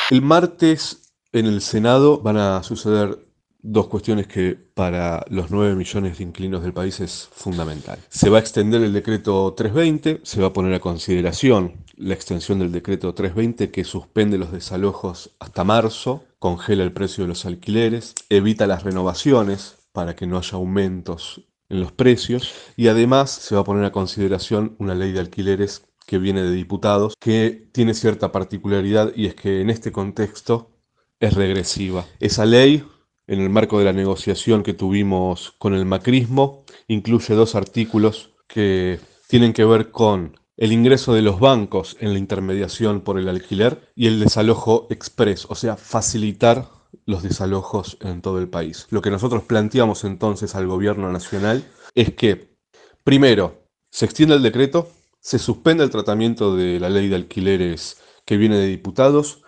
El 0.09 0.21
martes 0.21 1.13
en 1.33 1.45
el 1.45 1.61
Senado 1.61 2.21
van 2.21 2.37
a 2.37 2.63
suceder 2.63 3.30
dos 3.63 3.87
cuestiones 3.87 4.27
que 4.27 4.57
para 4.73 5.23
los 5.29 5.51
9 5.51 5.75
millones 5.75 6.17
de 6.17 6.23
inquilinos 6.23 6.63
del 6.63 6.73
país 6.73 6.99
es 6.99 7.29
fundamental. 7.31 7.99
Se 8.09 8.29
va 8.29 8.37
a 8.37 8.41
extender 8.41 8.81
el 8.81 8.93
decreto 8.93 9.53
320, 9.53 10.21
se 10.23 10.41
va 10.41 10.47
a 10.47 10.53
poner 10.53 10.73
a 10.73 10.79
consideración 10.79 11.73
la 11.95 12.13
extensión 12.13 12.59
del 12.59 12.71
decreto 12.71 13.13
320 13.13 13.71
que 13.71 13.83
suspende 13.83 14.37
los 14.37 14.51
desalojos 14.51 15.31
hasta 15.39 15.63
marzo, 15.63 16.23
congela 16.39 16.83
el 16.83 16.93
precio 16.93 17.23
de 17.23 17.29
los 17.29 17.45
alquileres, 17.45 18.15
evita 18.29 18.67
las 18.67 18.83
renovaciones 18.83 19.77
para 19.91 20.15
que 20.15 20.25
no 20.25 20.37
haya 20.37 20.57
aumentos 20.57 21.41
en 21.69 21.79
los 21.79 21.91
precios 21.91 22.53
y 22.75 22.87
además 22.87 23.31
se 23.31 23.55
va 23.55 23.61
a 23.61 23.65
poner 23.65 23.85
a 23.85 23.91
consideración 23.91 24.75
una 24.79 24.95
ley 24.95 25.11
de 25.11 25.19
alquileres 25.19 25.85
que 26.05 26.17
viene 26.17 26.43
de 26.43 26.51
diputados 26.51 27.13
que 27.19 27.69
tiene 27.71 27.93
cierta 27.93 28.31
particularidad 28.31 29.13
y 29.15 29.27
es 29.27 29.35
que 29.35 29.61
en 29.61 29.69
este 29.69 29.91
contexto 29.91 30.71
es 31.19 31.35
regresiva. 31.35 32.05
Esa 32.19 32.45
ley 32.45 32.83
en 33.31 33.39
el 33.39 33.49
marco 33.49 33.79
de 33.79 33.85
la 33.85 33.93
negociación 33.93 34.61
que 34.61 34.73
tuvimos 34.73 35.53
con 35.57 35.73
el 35.73 35.85
macrismo, 35.85 36.65
incluye 36.89 37.33
dos 37.33 37.55
artículos 37.55 38.31
que 38.45 38.99
tienen 39.29 39.53
que 39.53 39.63
ver 39.63 39.89
con 39.89 40.37
el 40.57 40.73
ingreso 40.73 41.13
de 41.13 41.21
los 41.21 41.39
bancos 41.39 41.95
en 42.01 42.11
la 42.11 42.19
intermediación 42.19 42.99
por 42.99 43.17
el 43.17 43.29
alquiler 43.29 43.89
y 43.95 44.07
el 44.07 44.19
desalojo 44.19 44.87
express, 44.89 45.45
o 45.47 45.55
sea, 45.55 45.77
facilitar 45.77 46.67
los 47.05 47.23
desalojos 47.23 47.97
en 48.01 48.21
todo 48.21 48.37
el 48.37 48.49
país. 48.49 48.87
Lo 48.89 49.01
que 49.01 49.11
nosotros 49.11 49.43
planteamos 49.43 50.03
entonces 50.03 50.53
al 50.53 50.67
gobierno 50.67 51.09
nacional 51.09 51.63
es 51.95 52.13
que, 52.13 52.57
primero, 53.05 53.63
se 53.91 54.03
extienda 54.03 54.35
el 54.35 54.43
decreto, 54.43 54.91
se 55.21 55.39
suspenda 55.39 55.85
el 55.85 55.89
tratamiento 55.89 56.57
de 56.57 56.81
la 56.81 56.89
ley 56.89 57.07
de 57.07 57.15
alquileres 57.15 57.95
que 58.25 58.35
viene 58.35 58.57
de 58.57 58.67
diputados 58.67 59.41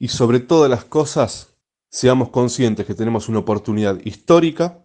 y 0.00 0.08
sobre 0.08 0.40
todas 0.40 0.68
las 0.68 0.84
cosas 0.84 1.47
seamos 1.90 2.30
conscientes 2.30 2.86
que 2.86 2.94
tenemos 2.94 3.28
una 3.28 3.38
oportunidad 3.38 3.98
histórica 4.04 4.84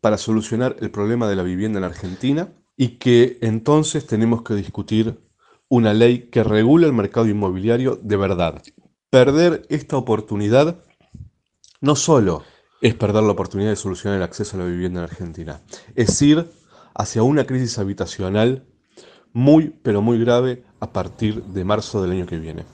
para 0.00 0.18
solucionar 0.18 0.76
el 0.80 0.90
problema 0.90 1.28
de 1.28 1.36
la 1.36 1.42
vivienda 1.42 1.78
en 1.78 1.84
Argentina 1.84 2.48
y 2.76 2.98
que 2.98 3.38
entonces 3.40 4.06
tenemos 4.06 4.42
que 4.42 4.54
discutir 4.54 5.18
una 5.68 5.94
ley 5.94 6.28
que 6.30 6.44
regule 6.44 6.86
el 6.86 6.92
mercado 6.92 7.26
inmobiliario 7.26 7.98
de 8.02 8.16
verdad. 8.16 8.62
Perder 9.10 9.62
esta 9.70 9.96
oportunidad 9.96 10.76
no 11.80 11.96
solo 11.96 12.44
es 12.80 12.94
perder 12.94 13.22
la 13.22 13.32
oportunidad 13.32 13.70
de 13.70 13.76
solucionar 13.76 14.18
el 14.18 14.24
acceso 14.24 14.56
a 14.56 14.60
la 14.60 14.66
vivienda 14.66 15.00
en 15.00 15.04
Argentina, 15.04 15.60
es 15.94 16.20
ir 16.20 16.46
hacia 16.94 17.22
una 17.22 17.44
crisis 17.44 17.78
habitacional 17.78 18.66
muy, 19.32 19.74
pero 19.82 20.02
muy 20.02 20.18
grave 20.18 20.64
a 20.80 20.92
partir 20.92 21.42
de 21.42 21.64
marzo 21.64 22.02
del 22.02 22.12
año 22.12 22.26
que 22.26 22.38
viene. 22.38 22.64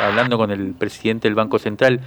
Hablando 0.00 0.38
con 0.38 0.50
el 0.50 0.72
presidente 0.74 1.28
del 1.28 1.34
Banco 1.34 1.58
Central, 1.58 2.00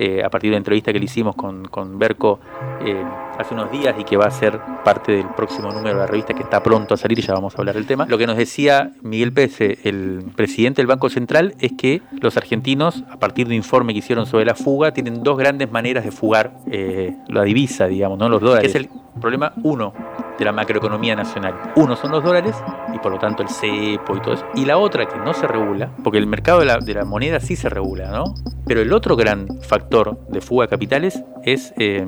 eh, 0.00 0.22
a 0.22 0.30
partir 0.30 0.50
de 0.50 0.52
la 0.52 0.58
entrevista 0.58 0.92
que 0.92 1.00
le 1.00 1.06
hicimos 1.06 1.34
con, 1.34 1.64
con 1.64 1.98
Berco 1.98 2.38
eh, 2.86 3.02
hace 3.36 3.52
unos 3.52 3.72
días 3.72 3.96
y 3.98 4.04
que 4.04 4.16
va 4.16 4.26
a 4.26 4.30
ser 4.30 4.60
parte 4.84 5.10
del 5.10 5.26
próximo 5.30 5.72
número 5.72 5.88
de 5.88 5.94
la 5.96 6.06
revista 6.06 6.34
que 6.34 6.44
está 6.44 6.62
pronto 6.62 6.94
a 6.94 6.96
salir 6.96 7.18
y 7.18 7.22
ya 7.22 7.34
vamos 7.34 7.56
a 7.56 7.58
hablar 7.58 7.74
del 7.74 7.84
tema. 7.84 8.06
Lo 8.08 8.16
que 8.16 8.28
nos 8.28 8.36
decía 8.36 8.92
Miguel 9.02 9.32
Pérez, 9.32 9.60
el 9.60 10.24
presidente 10.36 10.82
del 10.82 10.86
Banco 10.86 11.10
Central, 11.10 11.56
es 11.58 11.72
que 11.72 12.00
los 12.20 12.36
argentinos, 12.36 13.02
a 13.10 13.18
partir 13.18 13.48
de 13.48 13.54
un 13.54 13.56
informe 13.56 13.92
que 13.92 13.98
hicieron 13.98 14.26
sobre 14.26 14.44
la 14.44 14.54
fuga, 14.54 14.92
tienen 14.92 15.24
dos 15.24 15.36
grandes 15.36 15.68
maneras 15.68 16.04
de 16.04 16.12
fugar 16.12 16.52
eh, 16.70 17.16
la 17.26 17.42
divisa, 17.42 17.88
digamos, 17.88 18.20
¿no? 18.20 18.28
los 18.28 18.40
dólares. 18.40 18.70
Es 18.70 18.76
el 18.76 18.88
problema 19.20 19.52
uno 19.64 19.92
de 20.38 20.44
la 20.44 20.52
macroeconomía 20.52 21.16
nacional. 21.16 21.72
Uno 21.76 21.96
son 21.96 22.12
los 22.12 22.22
dólares 22.22 22.56
y 22.94 22.98
por 22.98 23.12
lo 23.12 23.18
tanto 23.18 23.42
el 23.42 23.48
cepo 23.48 24.16
y 24.16 24.20
todo 24.20 24.34
eso. 24.34 24.46
Y 24.54 24.64
la 24.64 24.78
otra 24.78 25.06
que 25.06 25.18
no 25.18 25.34
se 25.34 25.46
regula, 25.46 25.90
porque 26.04 26.18
el 26.18 26.26
mercado 26.26 26.60
de 26.60 26.94
la, 26.94 27.04
moneda 27.04 27.40
sí 27.40 27.56
se 27.56 27.68
regula, 27.68 28.10
¿no? 28.10 28.34
Pero 28.66 28.80
el 28.80 28.92
otro 28.92 29.16
gran 29.16 29.48
factor 29.62 30.18
de 30.28 30.40
fuga 30.40 30.66
de 30.66 30.70
capitales 30.70 31.22
es 31.44 31.72
eh, 31.78 32.06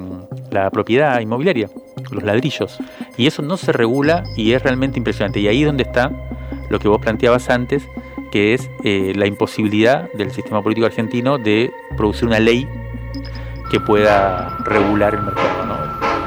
la 0.50 0.70
propiedad 0.70 1.20
inmobiliaria, 1.20 1.68
los 2.10 2.22
ladrillos. 2.22 2.78
Y 3.16 3.26
eso 3.26 3.42
no 3.42 3.56
se 3.56 3.72
regula 3.72 4.24
y 4.36 4.52
es 4.52 4.62
realmente 4.62 4.98
impresionante. 4.98 5.40
Y 5.40 5.48
ahí 5.48 5.62
es 5.62 5.66
donde 5.66 5.82
está 5.82 6.10
lo 6.68 6.78
que 6.78 6.88
vos 6.88 7.00
planteabas 7.00 7.50
antes, 7.50 7.82
que 8.30 8.54
es 8.54 8.70
eh, 8.84 9.12
la 9.16 9.26
imposibilidad 9.26 10.10
del 10.12 10.30
sistema 10.30 10.62
político 10.62 10.86
argentino 10.86 11.38
de 11.38 11.72
producir 11.96 12.28
una 12.28 12.38
ley 12.38 12.68
que 13.70 13.80
pueda 13.80 14.58
regular 14.64 15.14
el 15.14 15.22
mercado. 15.22 15.66
¿no? 15.66 16.19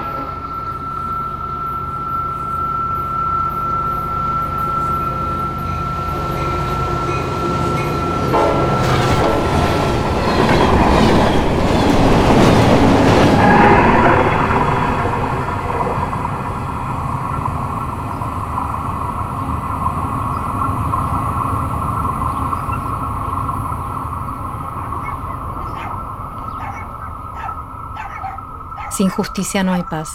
Sin 28.96 29.10
justicia 29.10 29.64
no 29.64 29.74
hay 29.74 29.82
paz. 29.82 30.10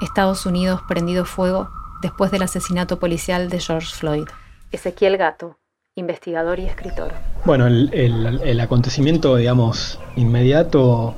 Estados 0.00 0.44
Unidos 0.44 0.80
prendido 0.88 1.24
fuego 1.24 1.70
después 2.02 2.32
del 2.32 2.42
asesinato 2.42 2.98
policial 2.98 3.48
de 3.48 3.60
George 3.60 3.94
Floyd. 3.94 4.26
Ezequiel 4.72 5.16
Gato, 5.16 5.56
investigador 5.94 6.58
y 6.58 6.64
escritor. 6.64 7.12
Bueno, 7.44 7.68
el, 7.68 8.60
acontecimiento, 8.60 9.36
digamos, 9.36 10.00
inmediato 10.16 11.14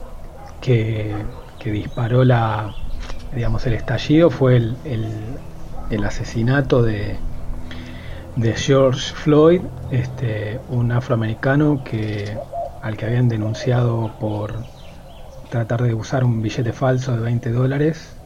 que, 0.61 1.15
disparó 1.65 2.23
la, 2.23 2.75
digamos, 3.35 3.67
el 3.67 3.73
estallido 3.75 4.29
fue 4.29 4.57
el, 4.57 6.05
asesinato 6.05 6.83
de, 6.83 7.17
George 8.57 9.15
Floyd, 9.15 9.63
este, 9.91 10.61
un 10.69 10.93
afroamericano 10.93 11.83
que 11.83 12.37
al 12.83 12.99
que 12.99 13.07
habían 13.07 13.29
denunciado 13.29 14.13
por 14.21 14.55
tratar 15.51 15.83
de 15.83 15.95
usar 15.95 16.25
un 16.25 16.41
billete 16.43 16.73
falso 16.73 17.13
de 17.13 17.21
20 17.21 17.51
dólares 17.53 18.17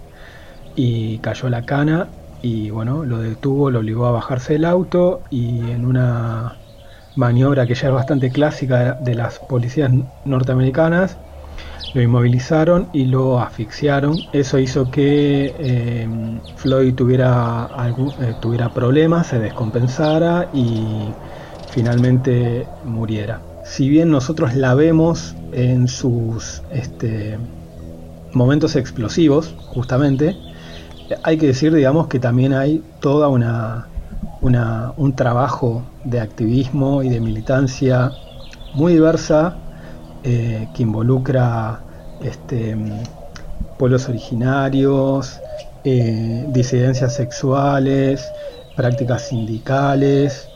y 0.77 1.19
cayó 1.19 1.49
la 1.49 1.63
cana 1.63 2.09
y 2.43 2.71
bueno, 2.71 3.05
lo 3.05 3.19
detuvo, 3.19 3.71
lo 3.71 3.79
obligó 3.79 4.07
a 4.07 4.13
bajarse 4.13 4.53
del 4.53 4.67
auto 4.67 5.23
y 5.31 5.71
en 5.71 5.87
una 5.87 6.57
maniobra 7.17 7.67
que 7.67 7.75
ya 7.75 7.89
es 7.89 7.95
bastante 7.95 8.31
clásica 8.31 8.99
de 9.01 9.15
las 9.15 9.39
policías 9.39 9.91
norteamericanas, 10.25 11.17
lo 11.95 12.03
inmovilizaron 12.03 12.89
y 12.93 13.07
lo 13.07 13.41
asfixiaron. 13.41 14.17
Eso 14.33 14.59
hizo 14.59 14.91
que 14.91 15.55
eh, 15.59 16.09
Floyd 16.57 16.95
tuviera, 16.95 17.71
eh, 18.21 18.35
tuviera 18.41 18.69
problemas, 18.69 19.29
se 19.29 19.39
descompensara 19.39 20.49
y 20.53 21.15
finalmente 21.71 22.67
muriera. 22.85 23.54
Si 23.65 23.89
bien 23.89 24.11
nosotros 24.11 24.55
la 24.55 24.75
vemos 24.75 25.35
en 25.53 25.89
sus 25.89 26.63
este, 26.71 27.39
momentos 28.33 28.77
explosivos, 28.77 29.55
justamente, 29.67 30.37
hay 31.23 31.39
que 31.39 31.47
decir, 31.47 31.75
digamos, 31.75 32.09
que 32.09 32.19
también 32.19 32.53
hay 32.53 32.83
toda 33.01 33.29
una, 33.29 33.89
un 34.41 35.17
trabajo 35.17 35.83
de 36.05 36.21
activismo 36.21 37.03
y 37.03 37.09
de 37.09 37.21
militancia 37.21 38.13
muy 38.75 38.93
diversa 38.93 39.57
eh, 40.23 40.69
que 40.75 40.83
involucra 40.83 41.81
este, 42.23 42.77
pueblos 43.79 44.09
originarios, 44.09 45.41
eh, 45.85 46.47
disidencias 46.49 47.15
sexuales, 47.15 48.31
prácticas 48.77 49.29
sindicales, 49.29 50.49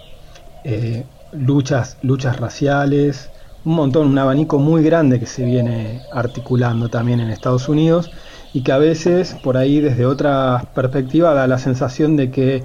eh, 0.65 1.05
luchas, 1.33 1.97
luchas 2.03 2.39
raciales, 2.39 3.31
un 3.65 3.75
montón, 3.75 4.07
un 4.07 4.19
abanico 4.19 4.59
muy 4.59 4.83
grande 4.83 5.21
que 5.21 5.27
se 5.27 5.45
viene 5.45 6.03
articulando 6.13 6.89
también 6.89 7.21
en 7.21 7.31
Estados 7.31 7.69
Unidos 7.69 8.11
y 8.53 8.63
que 8.63 8.73
a 8.73 8.79
veces 8.79 9.37
por 9.43 9.57
ahí 9.57 9.81
desde 9.81 10.07
otra 10.07 10.65
perspectiva 10.75 11.35
da 11.35 11.47
la 11.47 11.59
sensación 11.59 12.17
de 12.17 12.31
que 12.31 12.65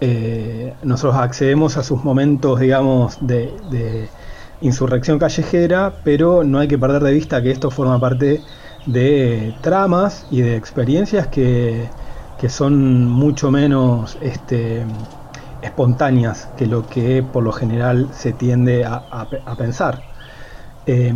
eh, 0.00 0.74
nosotros 0.82 1.20
accedemos 1.20 1.76
a 1.76 1.82
sus 1.82 2.04
momentos, 2.04 2.60
digamos, 2.60 3.18
de, 3.20 4.08
insurrección 4.60 5.20
callejera, 5.20 5.94
pero 6.02 6.42
no 6.42 6.58
hay 6.58 6.66
que 6.66 6.78
perder 6.78 7.02
de 7.04 7.12
vista 7.12 7.40
que 7.42 7.52
esto 7.52 7.70
forma 7.70 8.00
parte 8.00 8.42
de 8.86 9.54
tramas 9.60 10.26
y 10.32 10.40
de 10.40 10.56
experiencias 10.56 11.28
que, 11.28 11.88
son 12.48 13.06
mucho 13.06 13.50
menos 13.50 14.18
este, 14.20 14.84
espontáneas 15.62 16.48
que 16.56 16.66
lo 16.66 16.86
que 16.86 17.22
por 17.22 17.42
lo 17.42 17.52
general 17.52 18.08
se 18.12 18.32
tiende 18.32 18.84
a, 18.84 19.26
pensar. 19.56 20.02
Eh, 20.86 21.12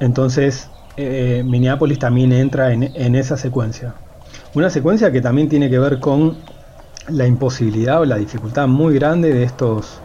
entonces, 0.00 0.70
eh, 0.96 1.42
Minneapolis 1.44 1.98
también 1.98 2.32
entra 2.32 2.72
en, 2.72 2.84
en, 2.94 3.14
esa 3.14 3.36
secuencia. 3.36 3.94
Una 4.54 4.70
secuencia 4.70 5.10
que 5.12 5.20
también 5.20 5.48
tiene 5.48 5.70
que 5.70 5.78
ver 5.78 5.98
con 6.00 6.36
la 7.08 7.26
imposibilidad 7.26 8.00
o 8.00 8.04
la 8.04 8.16
dificultad 8.16 8.68
muy 8.68 8.94
grande 8.94 9.32
de 9.32 9.44
estos, 9.44 10.00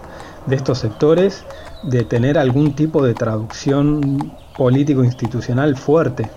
de 0.45 0.55
estos 0.55 0.79
sectores 0.79 1.43
de 1.83 2.05
tener 2.05 2.37
algún 2.37 2.73
tipo 2.73 3.05
de 3.05 3.13
traducción 3.13 4.31
político-institucional 4.57 5.75
fuerte. 5.75 6.29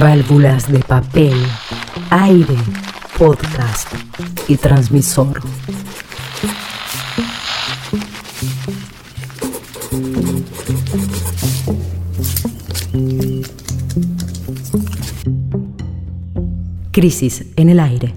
Válvulas 0.00 0.72
de 0.72 0.78
papel, 0.78 1.34
aire, 2.08 2.56
podcast 3.18 3.92
y 4.48 4.56
transmisor. 4.56 5.42
Crisis 16.92 17.52
en 17.56 17.68
el 17.68 17.78
aire. 17.78 18.14